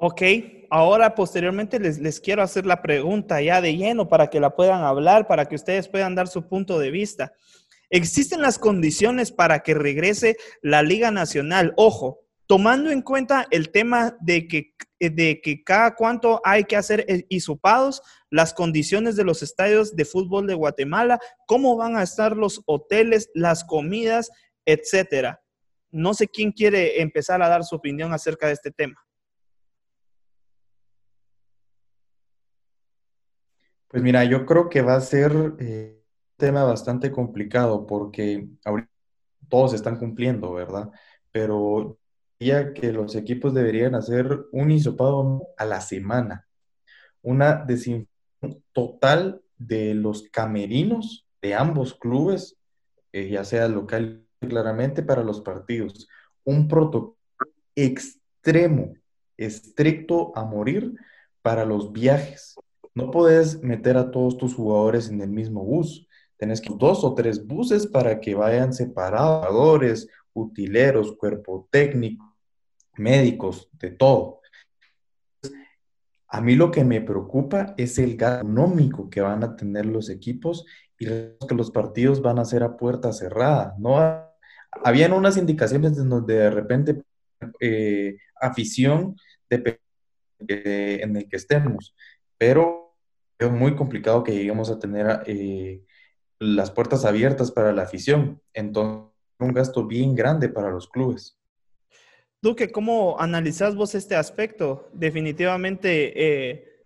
Ok, 0.00 0.22
ahora 0.70 1.14
posteriormente 1.14 1.78
les, 1.78 1.98
les 1.98 2.20
quiero 2.20 2.42
hacer 2.42 2.64
la 2.66 2.82
pregunta 2.82 3.40
ya 3.40 3.60
de 3.60 3.76
lleno 3.76 4.08
para 4.08 4.30
que 4.30 4.40
la 4.40 4.54
puedan 4.54 4.82
hablar, 4.82 5.26
para 5.26 5.46
que 5.46 5.56
ustedes 5.56 5.88
puedan 5.88 6.14
dar 6.14 6.28
su 6.28 6.48
punto 6.48 6.78
de 6.78 6.90
vista. 6.90 7.32
¿Existen 7.90 8.42
las 8.42 8.58
condiciones 8.58 9.32
para 9.32 9.60
que 9.60 9.74
regrese 9.74 10.36
la 10.60 10.82
Liga 10.82 11.10
Nacional? 11.10 11.72
Ojo, 11.76 12.20
tomando 12.46 12.90
en 12.90 13.02
cuenta 13.02 13.46
el 13.50 13.70
tema 13.70 14.16
de 14.20 14.46
que, 14.46 14.74
de 14.98 15.40
que 15.42 15.62
cada 15.64 15.94
cuánto 15.94 16.40
hay 16.44 16.64
que 16.64 16.76
hacer 16.76 17.06
hisopados, 17.28 18.02
las 18.30 18.52
condiciones 18.52 19.16
de 19.16 19.24
los 19.24 19.42
estadios 19.42 19.96
de 19.96 20.04
fútbol 20.04 20.46
de 20.46 20.54
Guatemala, 20.54 21.18
cómo 21.46 21.76
van 21.76 21.96
a 21.96 22.02
estar 22.02 22.36
los 22.36 22.62
hoteles, 22.66 23.30
las 23.34 23.64
comidas, 23.64 24.30
etcétera. 24.66 25.40
No 25.90 26.12
sé 26.12 26.28
quién 26.28 26.52
quiere 26.52 27.00
empezar 27.00 27.42
a 27.42 27.48
dar 27.48 27.64
su 27.64 27.76
opinión 27.76 28.12
acerca 28.12 28.48
de 28.48 28.52
este 28.52 28.70
tema. 28.70 28.96
Pues 33.88 34.02
mira, 34.02 34.24
yo 34.24 34.44
creo 34.44 34.68
que 34.68 34.82
va 34.82 34.96
a 34.96 35.00
ser 35.00 35.54
eh, 35.58 35.97
tema 36.38 36.64
bastante 36.64 37.12
complicado 37.12 37.86
porque 37.86 38.48
ahorita 38.64 38.88
todos 39.48 39.74
están 39.74 39.98
cumpliendo, 39.98 40.52
¿verdad? 40.54 40.90
Pero 41.30 41.98
que 42.38 42.92
los 42.92 43.16
equipos 43.16 43.52
deberían 43.52 43.94
hacer 43.94 44.46
un 44.52 44.70
hisopado 44.70 45.42
a 45.56 45.64
la 45.64 45.80
semana, 45.80 46.46
una 47.20 47.64
desinfección 47.64 48.62
total 48.72 49.42
de 49.58 49.94
los 49.94 50.22
camerinos 50.30 51.26
de 51.42 51.54
ambos 51.54 51.94
clubes, 51.94 52.56
eh, 53.12 53.28
ya 53.28 53.44
sea 53.44 53.68
local 53.68 54.24
claramente 54.40 55.02
para 55.02 55.24
los 55.24 55.40
partidos, 55.40 56.08
un 56.44 56.68
protocolo 56.68 57.16
extremo, 57.74 58.94
estricto 59.36 60.32
a 60.36 60.44
morir 60.44 60.94
para 61.42 61.64
los 61.64 61.92
viajes. 61.92 62.56
No 62.94 63.10
puedes 63.10 63.62
meter 63.62 63.96
a 63.96 64.10
todos 64.10 64.36
tus 64.36 64.54
jugadores 64.54 65.08
en 65.08 65.20
el 65.20 65.30
mismo 65.30 65.64
bus. 65.64 66.07
Tienes 66.38 66.60
que 66.60 66.72
dos 66.76 67.04
o 67.04 67.14
tres 67.14 67.44
buses 67.44 67.86
para 67.86 68.20
que 68.20 68.34
vayan 68.34 68.72
separados, 68.72 70.06
utileros, 70.32 71.16
cuerpo 71.16 71.68
técnico, 71.70 72.36
médicos, 72.96 73.68
de 73.72 73.90
todo. 73.90 74.40
A 76.28 76.40
mí 76.40 76.54
lo 76.54 76.70
que 76.70 76.84
me 76.84 77.00
preocupa 77.00 77.74
es 77.76 77.98
el 77.98 78.16
gasto 78.16 78.46
económico 78.46 79.08
que 79.10 79.20
van 79.20 79.42
a 79.42 79.56
tener 79.56 79.86
los 79.86 80.10
equipos 80.10 80.64
y 80.98 81.06
que 81.06 81.54
los 81.56 81.70
partidos 81.70 82.20
van 82.20 82.38
a 82.38 82.44
ser 82.44 82.62
a 82.62 82.76
puerta 82.76 83.12
cerrada. 83.12 83.74
No 83.78 83.98
habían 84.84 85.12
unas 85.12 85.36
indicaciones 85.36 85.96
donde 85.96 86.34
de 86.34 86.50
repente 86.50 87.02
eh, 87.60 88.18
afición 88.40 89.16
de, 89.48 89.80
en 90.38 91.16
el 91.16 91.28
que 91.28 91.36
estemos, 91.36 91.96
pero 92.36 92.94
es 93.38 93.50
muy 93.50 93.74
complicado 93.74 94.22
que 94.22 94.34
lleguemos 94.34 94.70
a 94.70 94.78
tener 94.78 95.22
eh, 95.26 95.82
las 96.40 96.70
puertas 96.70 97.04
abiertas 97.04 97.50
para 97.50 97.72
la 97.72 97.82
afición. 97.82 98.40
Entonces, 98.54 99.08
un 99.40 99.52
gasto 99.52 99.86
bien 99.86 100.14
grande 100.14 100.48
para 100.48 100.70
los 100.70 100.88
clubes. 100.88 101.38
Duque, 102.40 102.70
¿cómo 102.70 103.20
analizás 103.20 103.74
vos 103.74 103.94
este 103.94 104.14
aspecto? 104.14 104.88
Definitivamente 104.92 106.12
eh, 106.50 106.84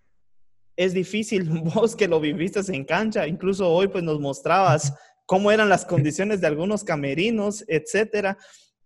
es 0.77 0.95
difícil, 0.95 1.49
vos 1.75 1.95
que 1.97 2.09
lo 2.09 2.21
viviste 2.21 2.61
en 2.73 2.85
cancha, 2.85 3.27
incluso 3.27 3.69
hoy 3.69 3.89
pues 3.89 4.05
nos 4.05 4.21
mostrabas 4.21 4.95
cómo 5.27 5.51
eran 5.51 5.69
las 5.69 5.85
condiciones 5.85 6.41
de 6.41 6.47
algunos 6.47 6.85
camerinos, 6.85 7.65
etcétera. 7.69 8.37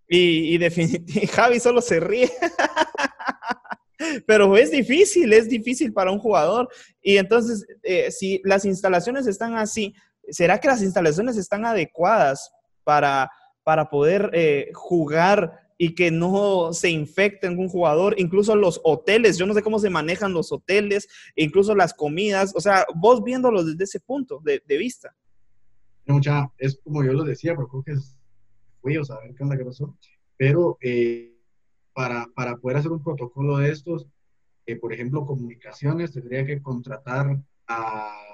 Y, 0.07 0.55
y 0.55 0.57
definitivamente 0.57 1.27
Javi 1.33 1.59
solo 1.59 1.81
se 1.81 1.99
ríe. 1.99 2.31
Pero 4.27 4.55
es 4.55 4.71
difícil, 4.71 5.33
es 5.33 5.49
difícil 5.49 5.91
para 5.91 6.11
un 6.11 6.19
jugador. 6.19 6.69
Y 7.01 7.17
entonces, 7.17 7.65
eh, 7.83 8.11
si 8.11 8.41
las 8.43 8.63
instalaciones 8.63 9.27
están 9.27 9.55
así, 9.55 9.93
¿será 10.29 10.59
que 10.59 10.67
las 10.67 10.81
instalaciones 10.81 11.37
están 11.37 11.65
adecuadas 11.65 12.51
para, 12.83 13.29
para 13.63 13.89
poder 13.89 14.29
eh, 14.33 14.71
jugar 14.73 15.67
y 15.77 15.93
que 15.93 16.09
no 16.09 16.73
se 16.73 16.89
infecte 16.89 17.49
ningún 17.49 17.69
jugador, 17.69 18.15
incluso 18.17 18.55
los 18.55 18.81
hoteles, 18.83 19.37
yo 19.37 19.45
no 19.45 19.53
sé 19.53 19.61
cómo 19.61 19.79
se 19.79 19.89
manejan 19.89 20.33
los 20.33 20.51
hoteles, 20.51 21.07
incluso 21.35 21.75
las 21.75 21.93
comidas, 21.93 22.53
o 22.55 22.61
sea, 22.61 22.85
vos 22.95 23.23
viéndolo 23.23 23.63
desde 23.63 23.83
ese 23.83 23.99
punto 23.99 24.41
de, 24.43 24.61
vista. 24.77 25.15
Mucha, 26.07 26.51
es 26.57 26.79
como 26.83 27.03
yo 27.03 27.13
lo 27.13 27.23
decía, 27.23 27.55
pero 27.55 27.67
creo 27.67 27.83
que 27.83 27.95
fui, 28.81 28.97
o 28.97 29.05
sea, 29.05 29.19
ver 29.19 29.35
qué 29.35 29.43
onda 29.43 29.57
que 29.57 29.65
pasó, 29.65 29.95
pero 30.35 30.77
eh, 30.81 31.35
para, 31.93 32.27
para, 32.35 32.57
poder 32.57 32.77
hacer 32.77 32.91
un 32.91 33.03
protocolo 33.03 33.57
de 33.57 33.71
estos, 33.71 34.07
eh, 34.65 34.77
por 34.77 34.93
ejemplo, 34.93 35.25
comunicaciones, 35.25 36.13
tendría 36.13 36.45
que 36.45 36.61
contratar 36.61 37.37
a, 37.67 38.26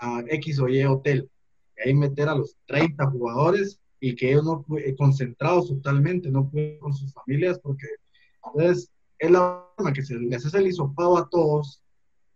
a 0.00 0.22
X 0.28 0.60
o 0.60 0.68
Y 0.68 0.84
hotel, 0.84 1.30
ahí 1.84 1.94
meter 1.94 2.28
a 2.28 2.34
los 2.34 2.56
30 2.66 3.10
jugadores 3.10 3.80
y 4.00 4.14
que 4.14 4.30
ellos 4.30 4.44
no 4.44 4.64
eh, 4.78 4.94
concentrados 4.96 5.68
totalmente, 5.68 6.30
no 6.30 6.48
pueden 6.50 6.78
con 6.78 6.94
sus 6.94 7.12
familias 7.12 7.58
porque 7.58 7.86
entonces 8.44 8.90
es 9.18 9.30
la 9.30 9.64
forma 9.76 9.92
que 9.92 10.02
se 10.02 10.14
les 10.14 10.46
hace 10.46 10.58
el 10.58 10.68
hisopado 10.68 11.18
a 11.18 11.28
todos 11.28 11.82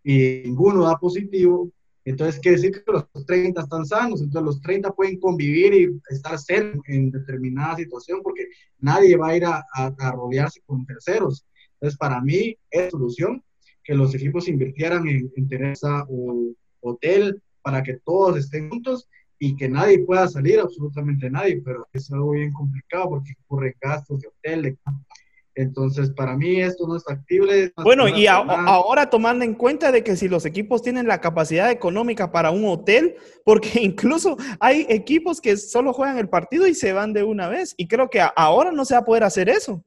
y 0.03 0.41
ninguno 0.43 0.83
da 0.83 0.97
positivo, 0.97 1.71
entonces 2.05 2.39
quiere 2.41 2.57
decir 2.57 2.71
que 2.71 2.91
los 2.91 3.25
30 3.25 3.61
están 3.61 3.85
sanos, 3.85 4.21
entonces 4.21 4.45
los 4.45 4.61
30 4.61 4.91
pueden 4.91 5.19
convivir 5.19 5.73
y 5.73 6.01
estar 6.09 6.37
cerca 6.37 6.81
en 6.87 7.11
determinada 7.11 7.77
situación 7.77 8.19
porque 8.21 8.47
nadie 8.79 9.15
va 9.15 9.29
a 9.29 9.37
ir 9.37 9.45
a, 9.45 9.63
a, 9.73 10.11
rodearse 10.11 10.61
con 10.65 10.85
terceros. 10.85 11.45
Entonces 11.75 11.97
para 11.97 12.19
mí 12.19 12.57
es 12.69 12.91
solución 12.91 13.41
que 13.83 13.95
los 13.95 14.13
equipos 14.15 14.49
invirtieran 14.49 15.07
en, 15.07 15.31
en 15.35 15.47
Teresa 15.47 16.05
o 16.09 16.51
hotel 16.81 17.41
para 17.63 17.81
que 17.81 17.99
todos 18.05 18.37
estén 18.37 18.69
juntos 18.69 19.09
y 19.39 19.55
que 19.55 19.67
nadie 19.67 19.99
pueda 19.99 20.27
salir, 20.27 20.59
absolutamente 20.59 21.29
nadie, 21.29 21.61
pero 21.63 21.87
es 21.91 22.11
algo 22.11 22.31
bien 22.31 22.51
complicado 22.53 23.09
porque 23.09 23.33
ocurren 23.45 23.73
gastos 23.81 24.21
de 24.21 24.27
hotel, 24.27 24.77
entonces, 25.55 26.09
para 26.09 26.35
mí 26.35 26.61
esto 26.61 26.87
no 26.87 26.95
es 26.95 27.03
factible. 27.03 27.71
bueno, 27.83 28.07
y 28.07 28.25
ahora 28.25 29.09
tomando 29.09 29.45
en 29.45 29.53
cuenta 29.53 29.91
de 29.91 30.03
que 30.03 30.15
si 30.15 30.27
los 30.27 30.45
equipos 30.45 30.81
tienen 30.81 31.07
la 31.07 31.21
capacidad 31.21 31.69
económica 31.69 32.31
para 32.31 32.49
un 32.49 32.65
hotel, 32.65 33.15
porque 33.45 33.81
incluso 33.81 34.37
hay 34.59 34.85
equipos 34.89 35.39
que 35.39 35.57
solo 35.57 35.93
juegan 35.93 36.17
el 36.17 36.29
partido 36.29 36.67
y 36.67 36.73
se 36.73 36.93
van 36.93 37.13
de 37.13 37.23
una 37.23 37.49
vez, 37.49 37.75
y 37.77 37.87
creo 37.87 38.09
que 38.09 38.21
ahora 38.35 38.71
no 38.71 38.83
se 38.83 38.95
va 38.95 39.01
a 39.01 39.05
poder 39.05 39.23
hacer 39.23 39.49
eso. 39.49 39.83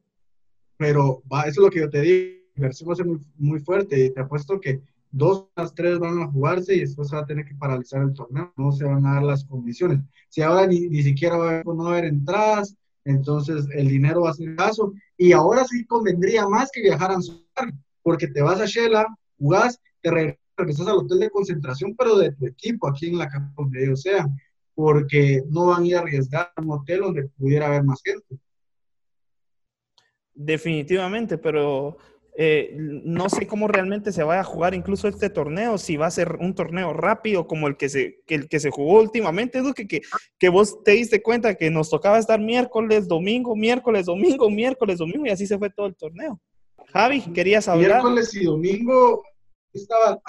Pero 0.79 1.23
va, 1.33 1.43
eso 1.43 1.61
es 1.63 1.65
lo 1.65 1.71
que 1.71 1.81
yo 1.81 1.91
te 1.91 2.01
digo, 2.01 2.37
inversión 2.55 2.89
va 2.89 2.93
a 2.93 2.97
ser 2.97 3.07
muy, 3.07 3.19
muy 3.37 3.59
fuerte, 3.61 3.99
y 3.99 4.11
te 4.11 4.21
apuesto 4.21 4.61
que 4.61 4.81
dos 5.17 5.49
las 5.57 5.75
tres 5.75 5.99
van 5.99 6.21
a 6.21 6.27
jugarse 6.27 6.75
y 6.75 6.81
después 6.81 7.09
se 7.09 7.17
va 7.17 7.23
a 7.23 7.27
tener 7.27 7.47
que 7.47 7.55
paralizar 7.55 8.03
el 8.03 8.13
torneo, 8.13 8.53
no 8.57 8.71
se 8.73 8.85
van 8.85 9.07
a 9.07 9.15
dar 9.15 9.23
las 9.23 9.45
condiciones. 9.45 10.01
Si 10.29 10.43
ahora 10.43 10.67
ni, 10.67 10.89
ni 10.89 11.03
siquiera 11.03 11.37
va 11.37 11.45
a 11.45 11.49
haber, 11.49 11.67
no 11.67 11.89
haber 11.89 12.05
entradas, 12.05 12.77
entonces 13.05 13.67
el 13.73 13.89
dinero 13.89 14.23
va 14.23 14.31
a 14.31 14.35
ser 14.35 14.55
caso. 14.57 14.93
Y 15.17 15.33
ahora 15.33 15.65
sí 15.65 15.87
convendría 15.87 16.47
más 16.47 16.71
que 16.71 16.83
viajaran 16.83 17.21
porque 18.03 18.29
te 18.29 18.43
vas 18.43 18.61
a 18.61 18.67
Shela, 18.67 19.07
jugás, 19.39 19.81
te 20.03 20.11
regresas 20.11 20.87
al 20.87 20.99
hotel 20.99 21.21
de 21.21 21.31
concentración, 21.31 21.95
pero 21.97 22.19
de 22.19 22.33
tu 22.33 22.47
equipo, 22.47 22.89
aquí 22.89 23.07
en 23.07 23.19
la 23.19 23.29
casa 23.29 23.53
donde 23.57 23.85
ellos 23.85 24.03
sean, 24.03 24.37
porque 24.75 25.43
no 25.49 25.67
van 25.67 25.83
a 25.83 25.87
ir 25.87 25.97
a 25.97 26.01
arriesgar 26.01 26.53
un 26.59 26.73
hotel 26.73 27.01
donde 27.01 27.29
pudiera 27.39 27.67
haber 27.67 27.85
más 27.85 28.03
gente. 28.05 28.39
Definitivamente, 30.35 31.39
pero 31.39 31.97
eh, 32.39 32.75
no 32.77 33.31
sé 33.31 33.47
cómo 33.47 33.67
realmente 33.67 34.13
se 34.13 34.23
va 34.23 34.41
a 34.41 34.45
jugar 34.45 34.75
incluso 34.75 35.09
este 35.09 35.31
torneo, 35.31 35.79
si 35.79 35.97
va 35.97 36.07
a 36.07 36.11
ser 36.11 36.37
un 36.39 36.55
torneo 36.55 36.93
rápido 36.93 37.47
como 37.47 37.67
el 37.67 37.77
que 37.77 37.89
se, 37.89 38.23
el 38.27 38.49
que 38.49 38.61
se 38.61 38.71
jugó 38.71 39.01
últimamente, 39.01 39.63
Duque, 39.63 39.89
que, 39.89 40.03
que 40.39 40.49
vos 40.51 40.83
te 40.85 40.93
diste 40.93 41.23
cuenta 41.23 41.55
que 41.55 41.71
nos 41.71 41.89
tocaba 41.89 42.19
estar 42.19 42.39
miércoles, 42.39 43.09
domingo, 43.09 43.57
miércoles, 43.57 44.07
domingo, 44.07 44.51
miércoles, 44.51 44.99
domingo, 44.99 45.25
y 45.27 45.31
así 45.31 45.47
se 45.47 45.59
fue 45.59 45.71
todo 45.71 45.87
el 45.87 45.97
torneo. 45.97 46.39
Javi, 46.93 47.23
querías 47.33 47.69
hablar. 47.69 48.03
Miércoles 48.03 48.35
y 48.35 48.45
domingo, 48.45 49.23
estaba, 49.73 50.21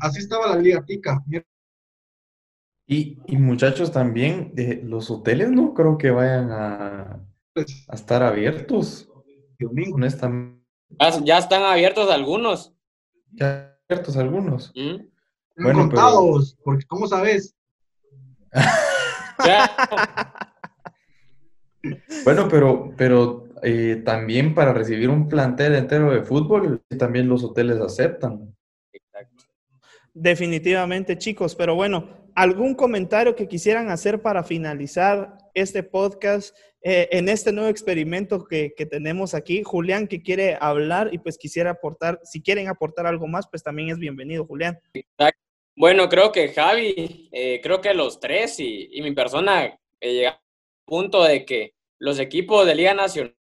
así 0.00 0.20
estaba 0.20 0.54
la 0.54 0.60
liga 0.60 0.82
tica. 0.84 1.22
Y, 2.86 3.18
y 3.26 3.36
muchachos, 3.36 3.92
también, 3.92 4.54
de 4.54 4.82
los 4.82 5.10
hoteles 5.10 5.50
no 5.50 5.74
creo 5.74 5.98
que 5.98 6.10
vayan 6.10 6.50
a, 6.50 7.26
pues 7.52 7.84
a 7.88 7.94
estar 7.94 8.22
abiertos. 8.22 9.10
Domingo. 9.58 9.96
Honestamente. 9.96 10.61
Ya, 11.24 11.38
están 11.38 11.62
abiertos 11.62 12.10
algunos. 12.10 12.74
Ya 13.32 13.76
abiertos 13.88 14.16
algunos. 14.16 14.72
¿Mm? 14.74 15.06
Bueno, 15.56 15.80
contados, 15.80 16.56
porque 16.64 16.86
¿cómo 16.86 17.06
sabes? 17.06 17.54
bueno, 22.24 22.48
pero, 22.50 22.92
pero 22.96 23.48
eh, 23.62 24.02
también 24.04 24.54
para 24.54 24.72
recibir 24.72 25.08
un 25.08 25.28
plantel 25.28 25.74
entero 25.74 26.12
de 26.12 26.22
fútbol, 26.22 26.82
también 26.98 27.28
los 27.28 27.44
hoteles 27.44 27.80
aceptan. 27.80 28.54
Definitivamente, 30.14 31.16
chicos, 31.16 31.54
pero 31.54 31.74
bueno, 31.74 32.30
¿algún 32.34 32.74
comentario 32.74 33.34
que 33.34 33.48
quisieran 33.48 33.90
hacer 33.90 34.20
para 34.20 34.44
finalizar 34.44 35.38
este 35.54 35.82
podcast 35.82 36.56
eh, 36.84 37.08
en 37.12 37.28
este 37.28 37.52
nuevo 37.52 37.68
experimento 37.68 38.44
que, 38.44 38.74
tenemos 38.90 39.34
aquí. 39.34 39.62
Julián, 39.62 40.08
que 40.08 40.20
quiere 40.20 40.58
hablar 40.60 41.10
y 41.12 41.18
pues 41.18 41.38
quisiera 41.38 41.70
aportar, 41.70 42.20
si 42.24 42.42
quieren 42.42 42.68
aportar 42.68 43.06
algo 43.06 43.28
más, 43.28 43.48
pues 43.48 43.62
también 43.62 43.90
es 43.90 43.98
bienvenido, 43.98 44.44
Julián. 44.44 44.80
Bueno, 45.76 46.08
creo 46.08 46.32
que 46.32 46.48
Javi, 46.48 47.28
eh, 47.32 47.60
creo 47.62 47.80
que 47.80 47.94
los 47.94 48.20
tres 48.20 48.58
y, 48.58 49.00
mi 49.00 49.12
persona 49.12 49.78
eh, 50.00 50.12
llegamos 50.12 50.40
al 50.40 50.84
punto 50.84 51.22
de 51.22 51.44
que 51.46 51.74
los 51.98 52.18
equipos 52.18 52.66
de 52.66 52.74
Liga 52.74 52.94
Nacional, 52.94 53.36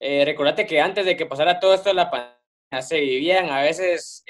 eh, 0.00 0.24
recordate 0.24 0.66
que 0.66 0.80
antes 0.80 1.06
de 1.06 1.16
que 1.16 1.24
pasara 1.24 1.60
todo 1.60 1.72
esto 1.72 1.88
de 1.88 1.94
la 1.94 2.10
pandemia, 2.10 2.82
se 2.82 3.00
vivían 3.00 3.48
a 3.48 3.62
veces, 3.62 4.24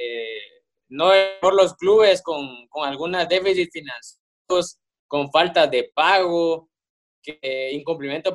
no 0.89 1.11
por 1.41 1.55
los 1.55 1.75
clubes 1.75 2.23
con, 2.23 2.67
con 2.69 2.89
algunas 2.89 3.29
déficits 3.29 3.73
financieros, 3.73 4.79
con 5.07 5.31
falta 5.31 5.67
de 5.67 5.91
pago, 5.95 6.69
que 7.23 7.73
incumplimiento 7.73 8.33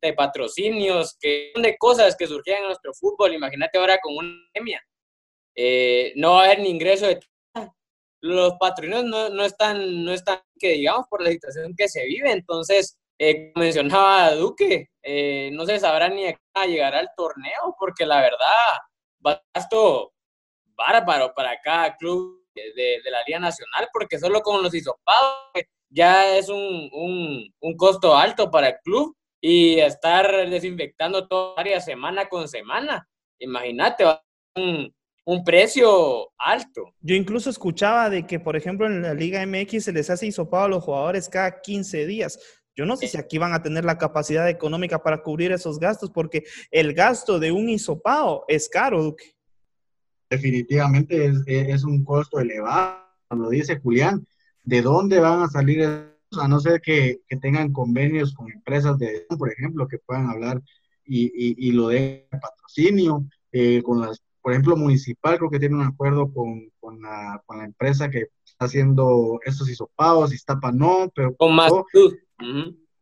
de 0.00 0.12
patrocinios, 0.12 1.16
que 1.18 1.52
de 1.54 1.76
cosas 1.76 2.16
que 2.16 2.26
surgían 2.26 2.58
en 2.58 2.66
nuestro 2.66 2.92
fútbol. 2.94 3.34
Imagínate 3.34 3.78
ahora 3.78 3.98
con 4.00 4.16
una 4.16 4.32
pandemia. 4.52 4.82
Eh, 5.56 6.12
no 6.16 6.34
va 6.34 6.42
a 6.42 6.44
haber 6.44 6.60
ni 6.60 6.70
ingreso 6.70 7.06
de 7.06 7.20
los 8.20 8.54
patrocinios 8.54 9.04
no, 9.04 9.28
no, 9.28 9.44
están, 9.44 10.04
no 10.04 10.12
están, 10.12 10.40
que 10.58 10.70
digamos, 10.72 11.06
por 11.08 11.22
la 11.22 11.30
situación 11.30 11.74
que 11.76 11.88
se 11.88 12.04
vive. 12.04 12.30
Entonces, 12.32 12.98
eh, 13.18 13.52
como 13.52 13.64
mencionaba 13.64 14.34
Duque, 14.34 14.88
eh, 15.02 15.50
no 15.52 15.66
se 15.66 15.78
sabrá 15.78 16.08
ni 16.08 16.26
a 16.26 16.66
llegar 16.66 16.94
al 16.94 17.10
torneo, 17.16 17.76
porque 17.78 18.06
la 18.06 18.20
verdad, 18.20 19.38
gasto 19.54 20.12
bárbaro 20.78 21.32
para 21.34 21.60
cada 21.60 21.96
club 21.96 22.42
de, 22.54 22.62
de, 23.04 23.10
la 23.10 23.22
Liga 23.26 23.38
Nacional, 23.38 23.88
porque 23.92 24.18
solo 24.18 24.40
con 24.40 24.62
los 24.62 24.74
hisopados 24.74 25.52
ya 25.90 26.36
es 26.36 26.48
un, 26.48 26.88
un, 26.92 27.54
un 27.60 27.76
costo 27.76 28.16
alto 28.16 28.50
para 28.50 28.68
el 28.68 28.76
club 28.82 29.14
y 29.40 29.78
estar 29.78 30.48
desinfectando 30.48 31.28
toda 31.28 31.60
área 31.60 31.80
semana 31.80 32.28
con 32.28 32.48
semana. 32.48 33.08
Imagínate, 33.38 34.04
un, 34.56 34.92
un 35.24 35.44
precio 35.44 36.30
alto. 36.38 36.94
Yo 37.00 37.14
incluso 37.14 37.50
escuchaba 37.50 38.10
de 38.10 38.26
que, 38.26 38.40
por 38.40 38.56
ejemplo, 38.56 38.86
en 38.86 39.02
la 39.02 39.14
Liga 39.14 39.44
MX 39.46 39.84
se 39.84 39.92
les 39.92 40.10
hace 40.10 40.26
hisopado 40.26 40.64
a 40.64 40.68
los 40.68 40.84
jugadores 40.84 41.28
cada 41.28 41.60
15 41.60 42.06
días. 42.06 42.38
Yo 42.74 42.86
no 42.86 42.96
sé 42.96 43.08
si 43.08 43.18
aquí 43.18 43.38
van 43.38 43.52
a 43.52 43.62
tener 43.62 43.84
la 43.84 43.98
capacidad 43.98 44.48
económica 44.48 45.02
para 45.02 45.22
cubrir 45.22 45.52
esos 45.52 45.78
gastos, 45.78 46.10
porque 46.10 46.44
el 46.70 46.94
gasto 46.94 47.38
de 47.38 47.50
un 47.50 47.68
hisopado 47.68 48.44
es 48.46 48.68
caro, 48.68 49.16
Definitivamente 50.30 51.26
es, 51.26 51.42
es 51.46 51.84
un 51.84 52.04
costo 52.04 52.38
elevado, 52.38 52.98
lo 53.30 53.48
dice 53.48 53.78
Julián. 53.80 54.26
De 54.64 54.82
dónde 54.82 55.20
van 55.20 55.42
a 55.42 55.48
salir, 55.48 55.82
a 55.84 56.48
no 56.48 56.60
ser 56.60 56.80
que, 56.82 57.20
que 57.26 57.36
tengan 57.36 57.72
convenios 57.72 58.34
con 58.34 58.50
empresas 58.50 58.98
de, 58.98 59.26
por 59.38 59.50
ejemplo, 59.50 59.88
que 59.88 59.98
puedan 59.98 60.28
hablar 60.28 60.62
y, 61.04 61.30
y, 61.68 61.72
lo 61.72 61.88
de 61.88 62.28
patrocinio, 62.30 63.24
eh, 63.50 63.82
con 63.82 64.02
las, 64.02 64.22
por 64.42 64.52
ejemplo, 64.52 64.76
municipal 64.76 65.38
creo 65.38 65.50
que 65.50 65.58
tiene 65.58 65.76
un 65.76 65.82
acuerdo 65.82 66.30
con, 66.32 66.70
con 66.78 67.00
la, 67.00 67.42
con 67.46 67.58
la 67.58 67.64
empresa 67.64 68.10
que 68.10 68.26
está 68.44 68.66
haciendo 68.66 69.40
estos 69.44 69.70
hisopados, 69.70 70.34
Iztapa 70.34 70.70
no, 70.70 71.10
pero... 71.14 71.34
Con 71.36 71.54
más. 71.54 71.72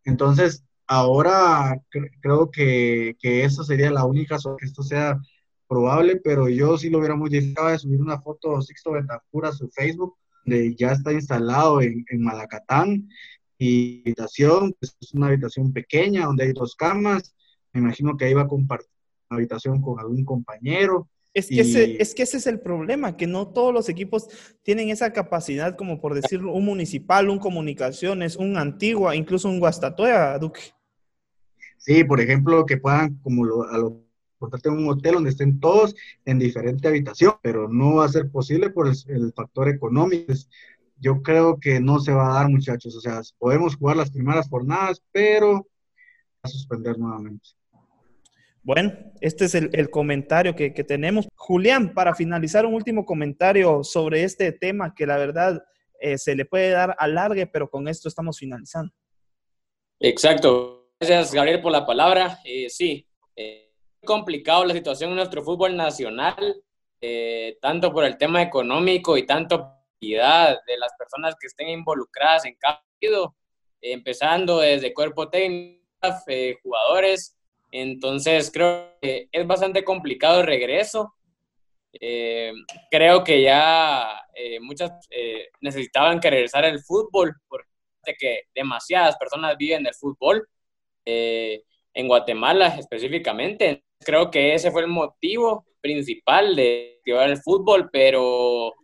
Entonces, 0.04 0.64
ahora 0.86 1.82
cre- 1.90 2.12
creo 2.20 2.50
que, 2.50 3.16
que 3.20 3.42
eso 3.42 3.64
sería 3.64 3.90
la 3.90 4.04
única, 4.04 4.36
que 4.56 4.66
esto 4.66 4.84
sea 4.84 5.20
probable, 5.68 6.16
pero 6.16 6.48
yo 6.48 6.76
sí 6.78 6.90
lo 6.90 6.98
hubiera 6.98 7.16
modificado 7.16 7.68
de 7.68 7.78
subir 7.78 8.00
una 8.00 8.20
foto 8.20 8.60
Sixto 8.62 8.92
Betancur 8.92 9.46
a 9.46 9.52
su 9.52 9.68
Facebook, 9.70 10.16
de 10.44 10.74
ya 10.76 10.92
está 10.92 11.12
instalado 11.12 11.80
en, 11.82 12.04
en 12.08 12.22
Malacatán, 12.22 13.08
y 13.58 14.02
habitación, 14.06 14.74
pues, 14.78 14.96
es 15.00 15.14
una 15.14 15.28
habitación 15.28 15.72
pequeña 15.72 16.26
donde 16.26 16.44
hay 16.44 16.52
dos 16.52 16.74
camas, 16.76 17.34
me 17.72 17.80
imagino 17.80 18.16
que 18.16 18.26
ahí 18.26 18.34
va 18.34 18.42
a 18.42 18.48
compartir 18.48 18.90
una 19.30 19.38
habitación 19.38 19.80
con 19.82 19.98
algún 19.98 20.24
compañero, 20.24 21.08
Es 21.34 21.48
que, 21.48 21.60
ese, 21.60 21.84
Y- 21.84 21.96
es 22.00 22.14
que 22.14 22.22
ese 22.22 22.38
es 22.38 22.46
el 22.46 22.60
problema, 22.60 23.16
que 23.16 23.26
no 23.26 23.48
todos 23.48 23.74
los 23.74 23.88
equipos 23.90 24.28
tienen 24.62 24.88
esa 24.88 25.12
capacidad, 25.12 25.76
como 25.76 26.00
por 26.00 26.14
decirlo, 26.14 26.54
un 26.54 26.64
municipal, 26.64 27.28
un 27.28 27.38
comunicaciones, 27.38 28.36
un 28.36 28.56
antigua, 28.56 29.14
incluso 29.16 29.48
un 29.50 29.58
Guastatoya, 29.58 30.38
Duque. 30.38 30.60
Sí, 31.76 32.04
por 32.04 32.20
ejemplo, 32.20 32.64
que 32.64 32.78
puedan, 32.78 33.16
como 33.16 33.44
lo, 33.44 33.64
a 33.68 33.76
lo 33.78 34.05
contraten 34.38 34.72
un 34.72 34.88
hotel 34.88 35.14
donde 35.14 35.30
estén 35.30 35.60
todos 35.60 35.94
en 36.24 36.38
diferente 36.38 36.88
habitación, 36.88 37.34
pero 37.42 37.68
no 37.68 37.96
va 37.96 38.06
a 38.06 38.08
ser 38.08 38.30
posible 38.30 38.70
por 38.70 38.88
el, 38.88 38.94
el 39.08 39.32
factor 39.32 39.68
económico. 39.68 40.32
Yo 40.98 41.22
creo 41.22 41.58
que 41.60 41.80
no 41.80 42.00
se 42.00 42.12
va 42.12 42.30
a 42.30 42.34
dar, 42.34 42.48
muchachos. 42.48 42.94
O 42.96 43.00
sea, 43.00 43.20
podemos 43.38 43.76
jugar 43.76 43.96
las 43.96 44.10
primeras 44.10 44.48
jornadas, 44.48 45.02
pero 45.12 45.66
a 46.42 46.48
suspender 46.48 46.98
nuevamente. 46.98 47.48
Bueno, 48.62 48.92
este 49.20 49.44
es 49.44 49.54
el, 49.54 49.70
el 49.74 49.90
comentario 49.90 50.56
que, 50.56 50.74
que 50.74 50.82
tenemos. 50.82 51.28
Julián, 51.36 51.94
para 51.94 52.14
finalizar, 52.14 52.66
un 52.66 52.74
último 52.74 53.04
comentario 53.04 53.84
sobre 53.84 54.24
este 54.24 54.50
tema 54.52 54.92
que 54.94 55.06
la 55.06 55.18
verdad 55.18 55.62
eh, 56.00 56.18
se 56.18 56.34
le 56.34 56.44
puede 56.44 56.70
dar 56.70 56.96
alargue, 56.98 57.46
pero 57.46 57.70
con 57.70 57.86
esto 57.86 58.08
estamos 58.08 58.38
finalizando. 58.38 58.92
Exacto. 60.00 60.90
Gracias, 60.98 61.32
Gabriel, 61.32 61.60
por 61.60 61.72
la 61.72 61.86
palabra. 61.86 62.38
Eh, 62.44 62.68
sí, 62.68 63.06
eh, 63.36 63.65
complicado 64.06 64.64
la 64.64 64.72
situación 64.72 65.10
en 65.10 65.16
nuestro 65.16 65.42
fútbol 65.42 65.76
nacional, 65.76 66.62
eh, 67.02 67.58
tanto 67.60 67.92
por 67.92 68.04
el 68.04 68.16
tema 68.16 68.40
económico 68.40 69.18
y 69.18 69.26
tanto 69.26 69.58
por 69.58 69.76
la 70.00 70.58
de 70.66 70.78
las 70.78 70.92
personas 70.98 71.34
que 71.38 71.48
estén 71.48 71.68
involucradas 71.68 72.46
en 72.46 72.54
cada 72.54 72.82
partido, 72.82 73.36
eh, 73.82 73.92
empezando 73.92 74.60
desde 74.60 74.94
cuerpo 74.94 75.28
técnico, 75.28 75.82
eh, 76.28 76.56
jugadores. 76.62 77.36
Entonces, 77.70 78.50
creo 78.50 78.96
que 79.02 79.28
es 79.30 79.46
bastante 79.46 79.84
complicado 79.84 80.40
el 80.40 80.46
regreso. 80.46 81.12
Eh, 81.92 82.52
creo 82.90 83.24
que 83.24 83.42
ya 83.42 84.22
eh, 84.34 84.60
muchas 84.60 84.92
eh, 85.10 85.48
necesitaban 85.60 86.20
que 86.20 86.30
regresara 86.30 86.68
el 86.68 86.80
fútbol, 86.80 87.34
porque 87.48 87.68
que 88.18 88.42
demasiadas 88.54 89.16
personas 89.16 89.56
viven 89.56 89.82
del 89.82 89.94
fútbol 89.94 90.48
eh, 91.04 91.62
en 91.96 92.08
Guatemala 92.08 92.68
específicamente. 92.78 93.82
Creo 93.98 94.30
que 94.30 94.54
ese 94.54 94.70
fue 94.70 94.82
el 94.82 94.88
motivo 94.88 95.66
principal 95.80 96.54
de 96.54 96.96
activar 96.98 97.30
el 97.30 97.38
fútbol, 97.38 97.88
pero 97.90 98.74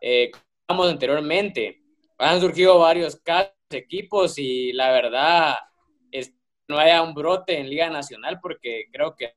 eh, 0.00 0.30
como 0.66 0.84
anteriormente, 0.84 1.82
han 2.18 2.40
surgido 2.40 2.78
varios 2.78 3.16
casos, 3.16 3.52
equipos 3.70 4.38
y 4.38 4.72
la 4.72 4.92
verdad 4.92 5.56
es 6.12 6.32
no 6.68 6.78
haya 6.78 7.02
un 7.02 7.12
brote 7.12 7.58
en 7.58 7.68
Liga 7.68 7.90
Nacional 7.90 8.38
porque 8.40 8.84
creo 8.92 9.16
que 9.16 9.34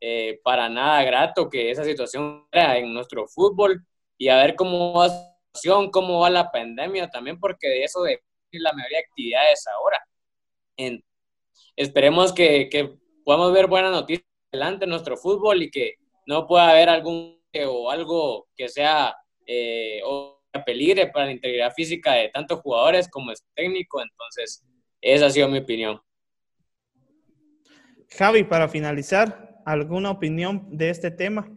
eh, 0.00 0.40
para 0.44 0.68
nada 0.68 1.02
grato 1.02 1.50
que 1.50 1.70
esa 1.70 1.84
situación 1.84 2.46
era 2.52 2.78
en 2.78 2.94
nuestro 2.94 3.26
fútbol 3.26 3.84
y 4.16 4.28
a 4.28 4.36
ver 4.36 4.54
cómo 4.54 4.94
va 4.94 5.08
la 5.08 5.36
situación, 5.52 5.90
cómo 5.90 6.20
va 6.20 6.30
la 6.30 6.50
pandemia 6.50 7.10
también 7.10 7.38
porque 7.40 7.68
de 7.68 7.84
eso 7.84 8.02
depende 8.02 8.24
la 8.52 8.72
mayoría 8.72 8.98
de 8.98 9.04
actividades 9.04 9.66
ahora. 9.66 10.06
En, 10.76 11.02
esperemos 11.76 12.32
que, 12.32 12.68
que, 12.70 12.94
podamos 13.24 13.52
ver 13.52 13.66
buenas 13.66 13.92
noticias 13.92 14.26
adelante 14.52 14.84
en 14.84 14.90
nuestro 14.90 15.16
fútbol 15.16 15.62
y 15.62 15.70
que 15.70 15.96
no 16.26 16.46
pueda 16.46 16.70
haber 16.70 16.88
algún 16.88 17.38
o 17.66 17.90
algo 17.90 18.48
que 18.56 18.68
sea 18.68 19.14
eh, 19.46 20.00
o 20.04 20.40
peligre 20.64 21.08
para 21.08 21.26
la 21.26 21.32
integridad 21.32 21.72
física 21.72 22.12
de 22.12 22.30
tantos 22.30 22.60
jugadores 22.60 23.08
como 23.08 23.32
es 23.32 23.44
técnico. 23.54 24.00
Entonces, 24.02 24.64
esa 25.00 25.26
ha 25.26 25.30
sido 25.30 25.48
mi 25.48 25.58
opinión. 25.58 26.00
Javi, 28.10 28.44
para 28.44 28.68
finalizar, 28.68 29.60
¿alguna 29.64 30.10
opinión 30.10 30.66
de 30.76 30.90
este 30.90 31.10
tema? 31.10 31.48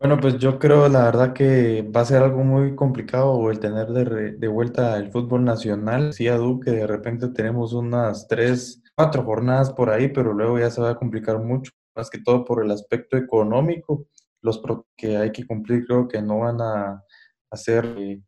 Bueno, 0.00 0.18
pues 0.18 0.36
yo 0.38 0.58
creo 0.58 0.88
la 0.88 1.04
verdad 1.04 1.32
que 1.32 1.82
va 1.82 2.00
a 2.00 2.04
ser 2.04 2.22
algo 2.22 2.42
muy 2.42 2.74
complicado 2.74 3.48
el 3.50 3.60
tener 3.60 3.86
de, 3.88 4.04
re, 4.04 4.32
de 4.32 4.48
vuelta 4.48 4.96
el 4.96 5.12
fútbol 5.12 5.44
nacional. 5.44 6.12
Sí, 6.12 6.26
a 6.26 6.36
Duque, 6.36 6.72
de 6.72 6.86
repente 6.88 7.28
tenemos 7.28 7.72
unas 7.72 8.26
tres, 8.26 8.81
cuatro 9.02 9.24
jornadas 9.24 9.72
por 9.72 9.90
ahí, 9.90 10.08
pero 10.08 10.32
luego 10.32 10.58
ya 10.58 10.70
se 10.70 10.80
va 10.80 10.90
a 10.90 10.96
complicar 10.96 11.38
mucho, 11.40 11.72
más 11.96 12.08
que 12.08 12.18
todo 12.18 12.44
por 12.44 12.64
el 12.64 12.70
aspecto 12.70 13.16
económico. 13.16 14.06
Los 14.42 14.62
que 14.96 15.16
hay 15.16 15.32
que 15.32 15.46
cumplir 15.46 15.86
creo 15.86 16.06
que 16.06 16.22
no 16.22 16.38
van 16.38 16.60
a, 16.60 17.02
a 17.50 17.56
ser 17.56 17.84
eh, 17.98 18.22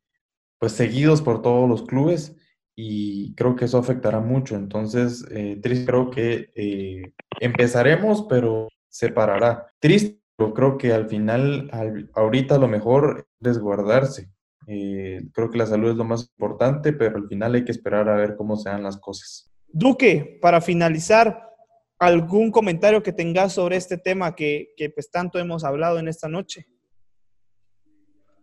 pues 0.59 0.73
seguidos 0.73 1.23
por 1.23 1.43
todos 1.43 1.69
los 1.69 1.83
clubes 1.85 2.37
y 2.77 3.35
creo 3.37 3.55
que 3.55 3.67
eso 3.67 3.79
afectará 3.79 4.21
mucho. 4.21 4.57
Entonces, 4.57 5.25
eh, 5.31 5.61
triste, 5.63 5.87
creo 5.87 6.11
que 6.11 6.51
eh, 6.57 7.15
empezaremos, 7.41 8.27
pero 8.29 8.69
se 8.89 9.11
parará. 9.11 9.67
Triste 9.79 10.21
pero 10.37 10.53
creo 10.53 10.79
que 10.79 10.93
al 10.93 11.09
final, 11.09 11.69
al, 11.73 12.11
ahorita 12.15 12.59
lo 12.59 12.67
mejor 12.69 13.29
es 13.41 13.59
guardarse. 13.59 14.31
Eh, 14.67 15.23
creo 15.33 15.51
que 15.51 15.59
la 15.59 15.67
salud 15.67 15.91
es 15.91 15.97
lo 15.97 16.05
más 16.05 16.29
importante, 16.37 16.93
pero 16.93 17.17
al 17.17 17.29
final 17.29 17.55
hay 17.55 17.65
que 17.65 17.73
esperar 17.73 18.09
a 18.09 18.17
ver 18.17 18.35
cómo 18.35 18.57
se 18.57 18.71
dan 18.71 18.83
las 18.83 18.97
cosas. 18.97 19.54
Duque, 19.77 20.39
para 20.41 20.61
finalizar, 20.61 21.51
¿algún 21.99 22.53
comentario 22.53 23.03
que 23.03 23.13
tengas 23.13 23.55
sobre 23.55 23.75
este 23.75 23.99
tema 23.99 24.37
que, 24.37 24.73
pues 24.95 25.11
tanto 25.11 25.41
hemos 25.41 25.65
hablado 25.65 25.99
en 25.99 26.07
esta 26.07 26.29
noche? 26.29 26.69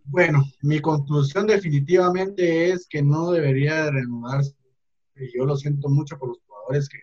Bueno, 0.03 0.43
mi 0.61 0.81
conclusión 0.81 1.47
definitivamente 1.47 2.71
es 2.71 2.85
que 2.85 3.01
no 3.01 3.31
debería 3.31 3.85
de 3.85 3.91
reanudarse. 3.91 4.57
Yo 5.33 5.45
lo 5.45 5.55
siento 5.55 5.87
mucho 5.87 6.19
por 6.19 6.27
los 6.27 6.39
jugadores 6.45 6.89
que 6.89 6.97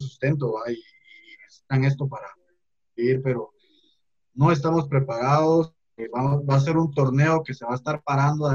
sustento 0.00 0.52
y, 0.68 0.82
están 1.46 1.84
esto 1.84 2.08
para 2.08 2.26
vivir, 2.96 3.22
pero 3.22 3.52
no 4.34 4.50
estamos 4.50 4.88
preparados. 4.88 5.72
Eh, 5.96 6.08
vamos, 6.12 6.42
va 6.42 6.56
a 6.56 6.60
ser 6.60 6.76
un 6.76 6.90
torneo 6.90 7.44
que 7.44 7.54
se 7.54 7.64
va 7.64 7.74
a 7.74 7.76
estar 7.76 8.02
parando 8.02 8.48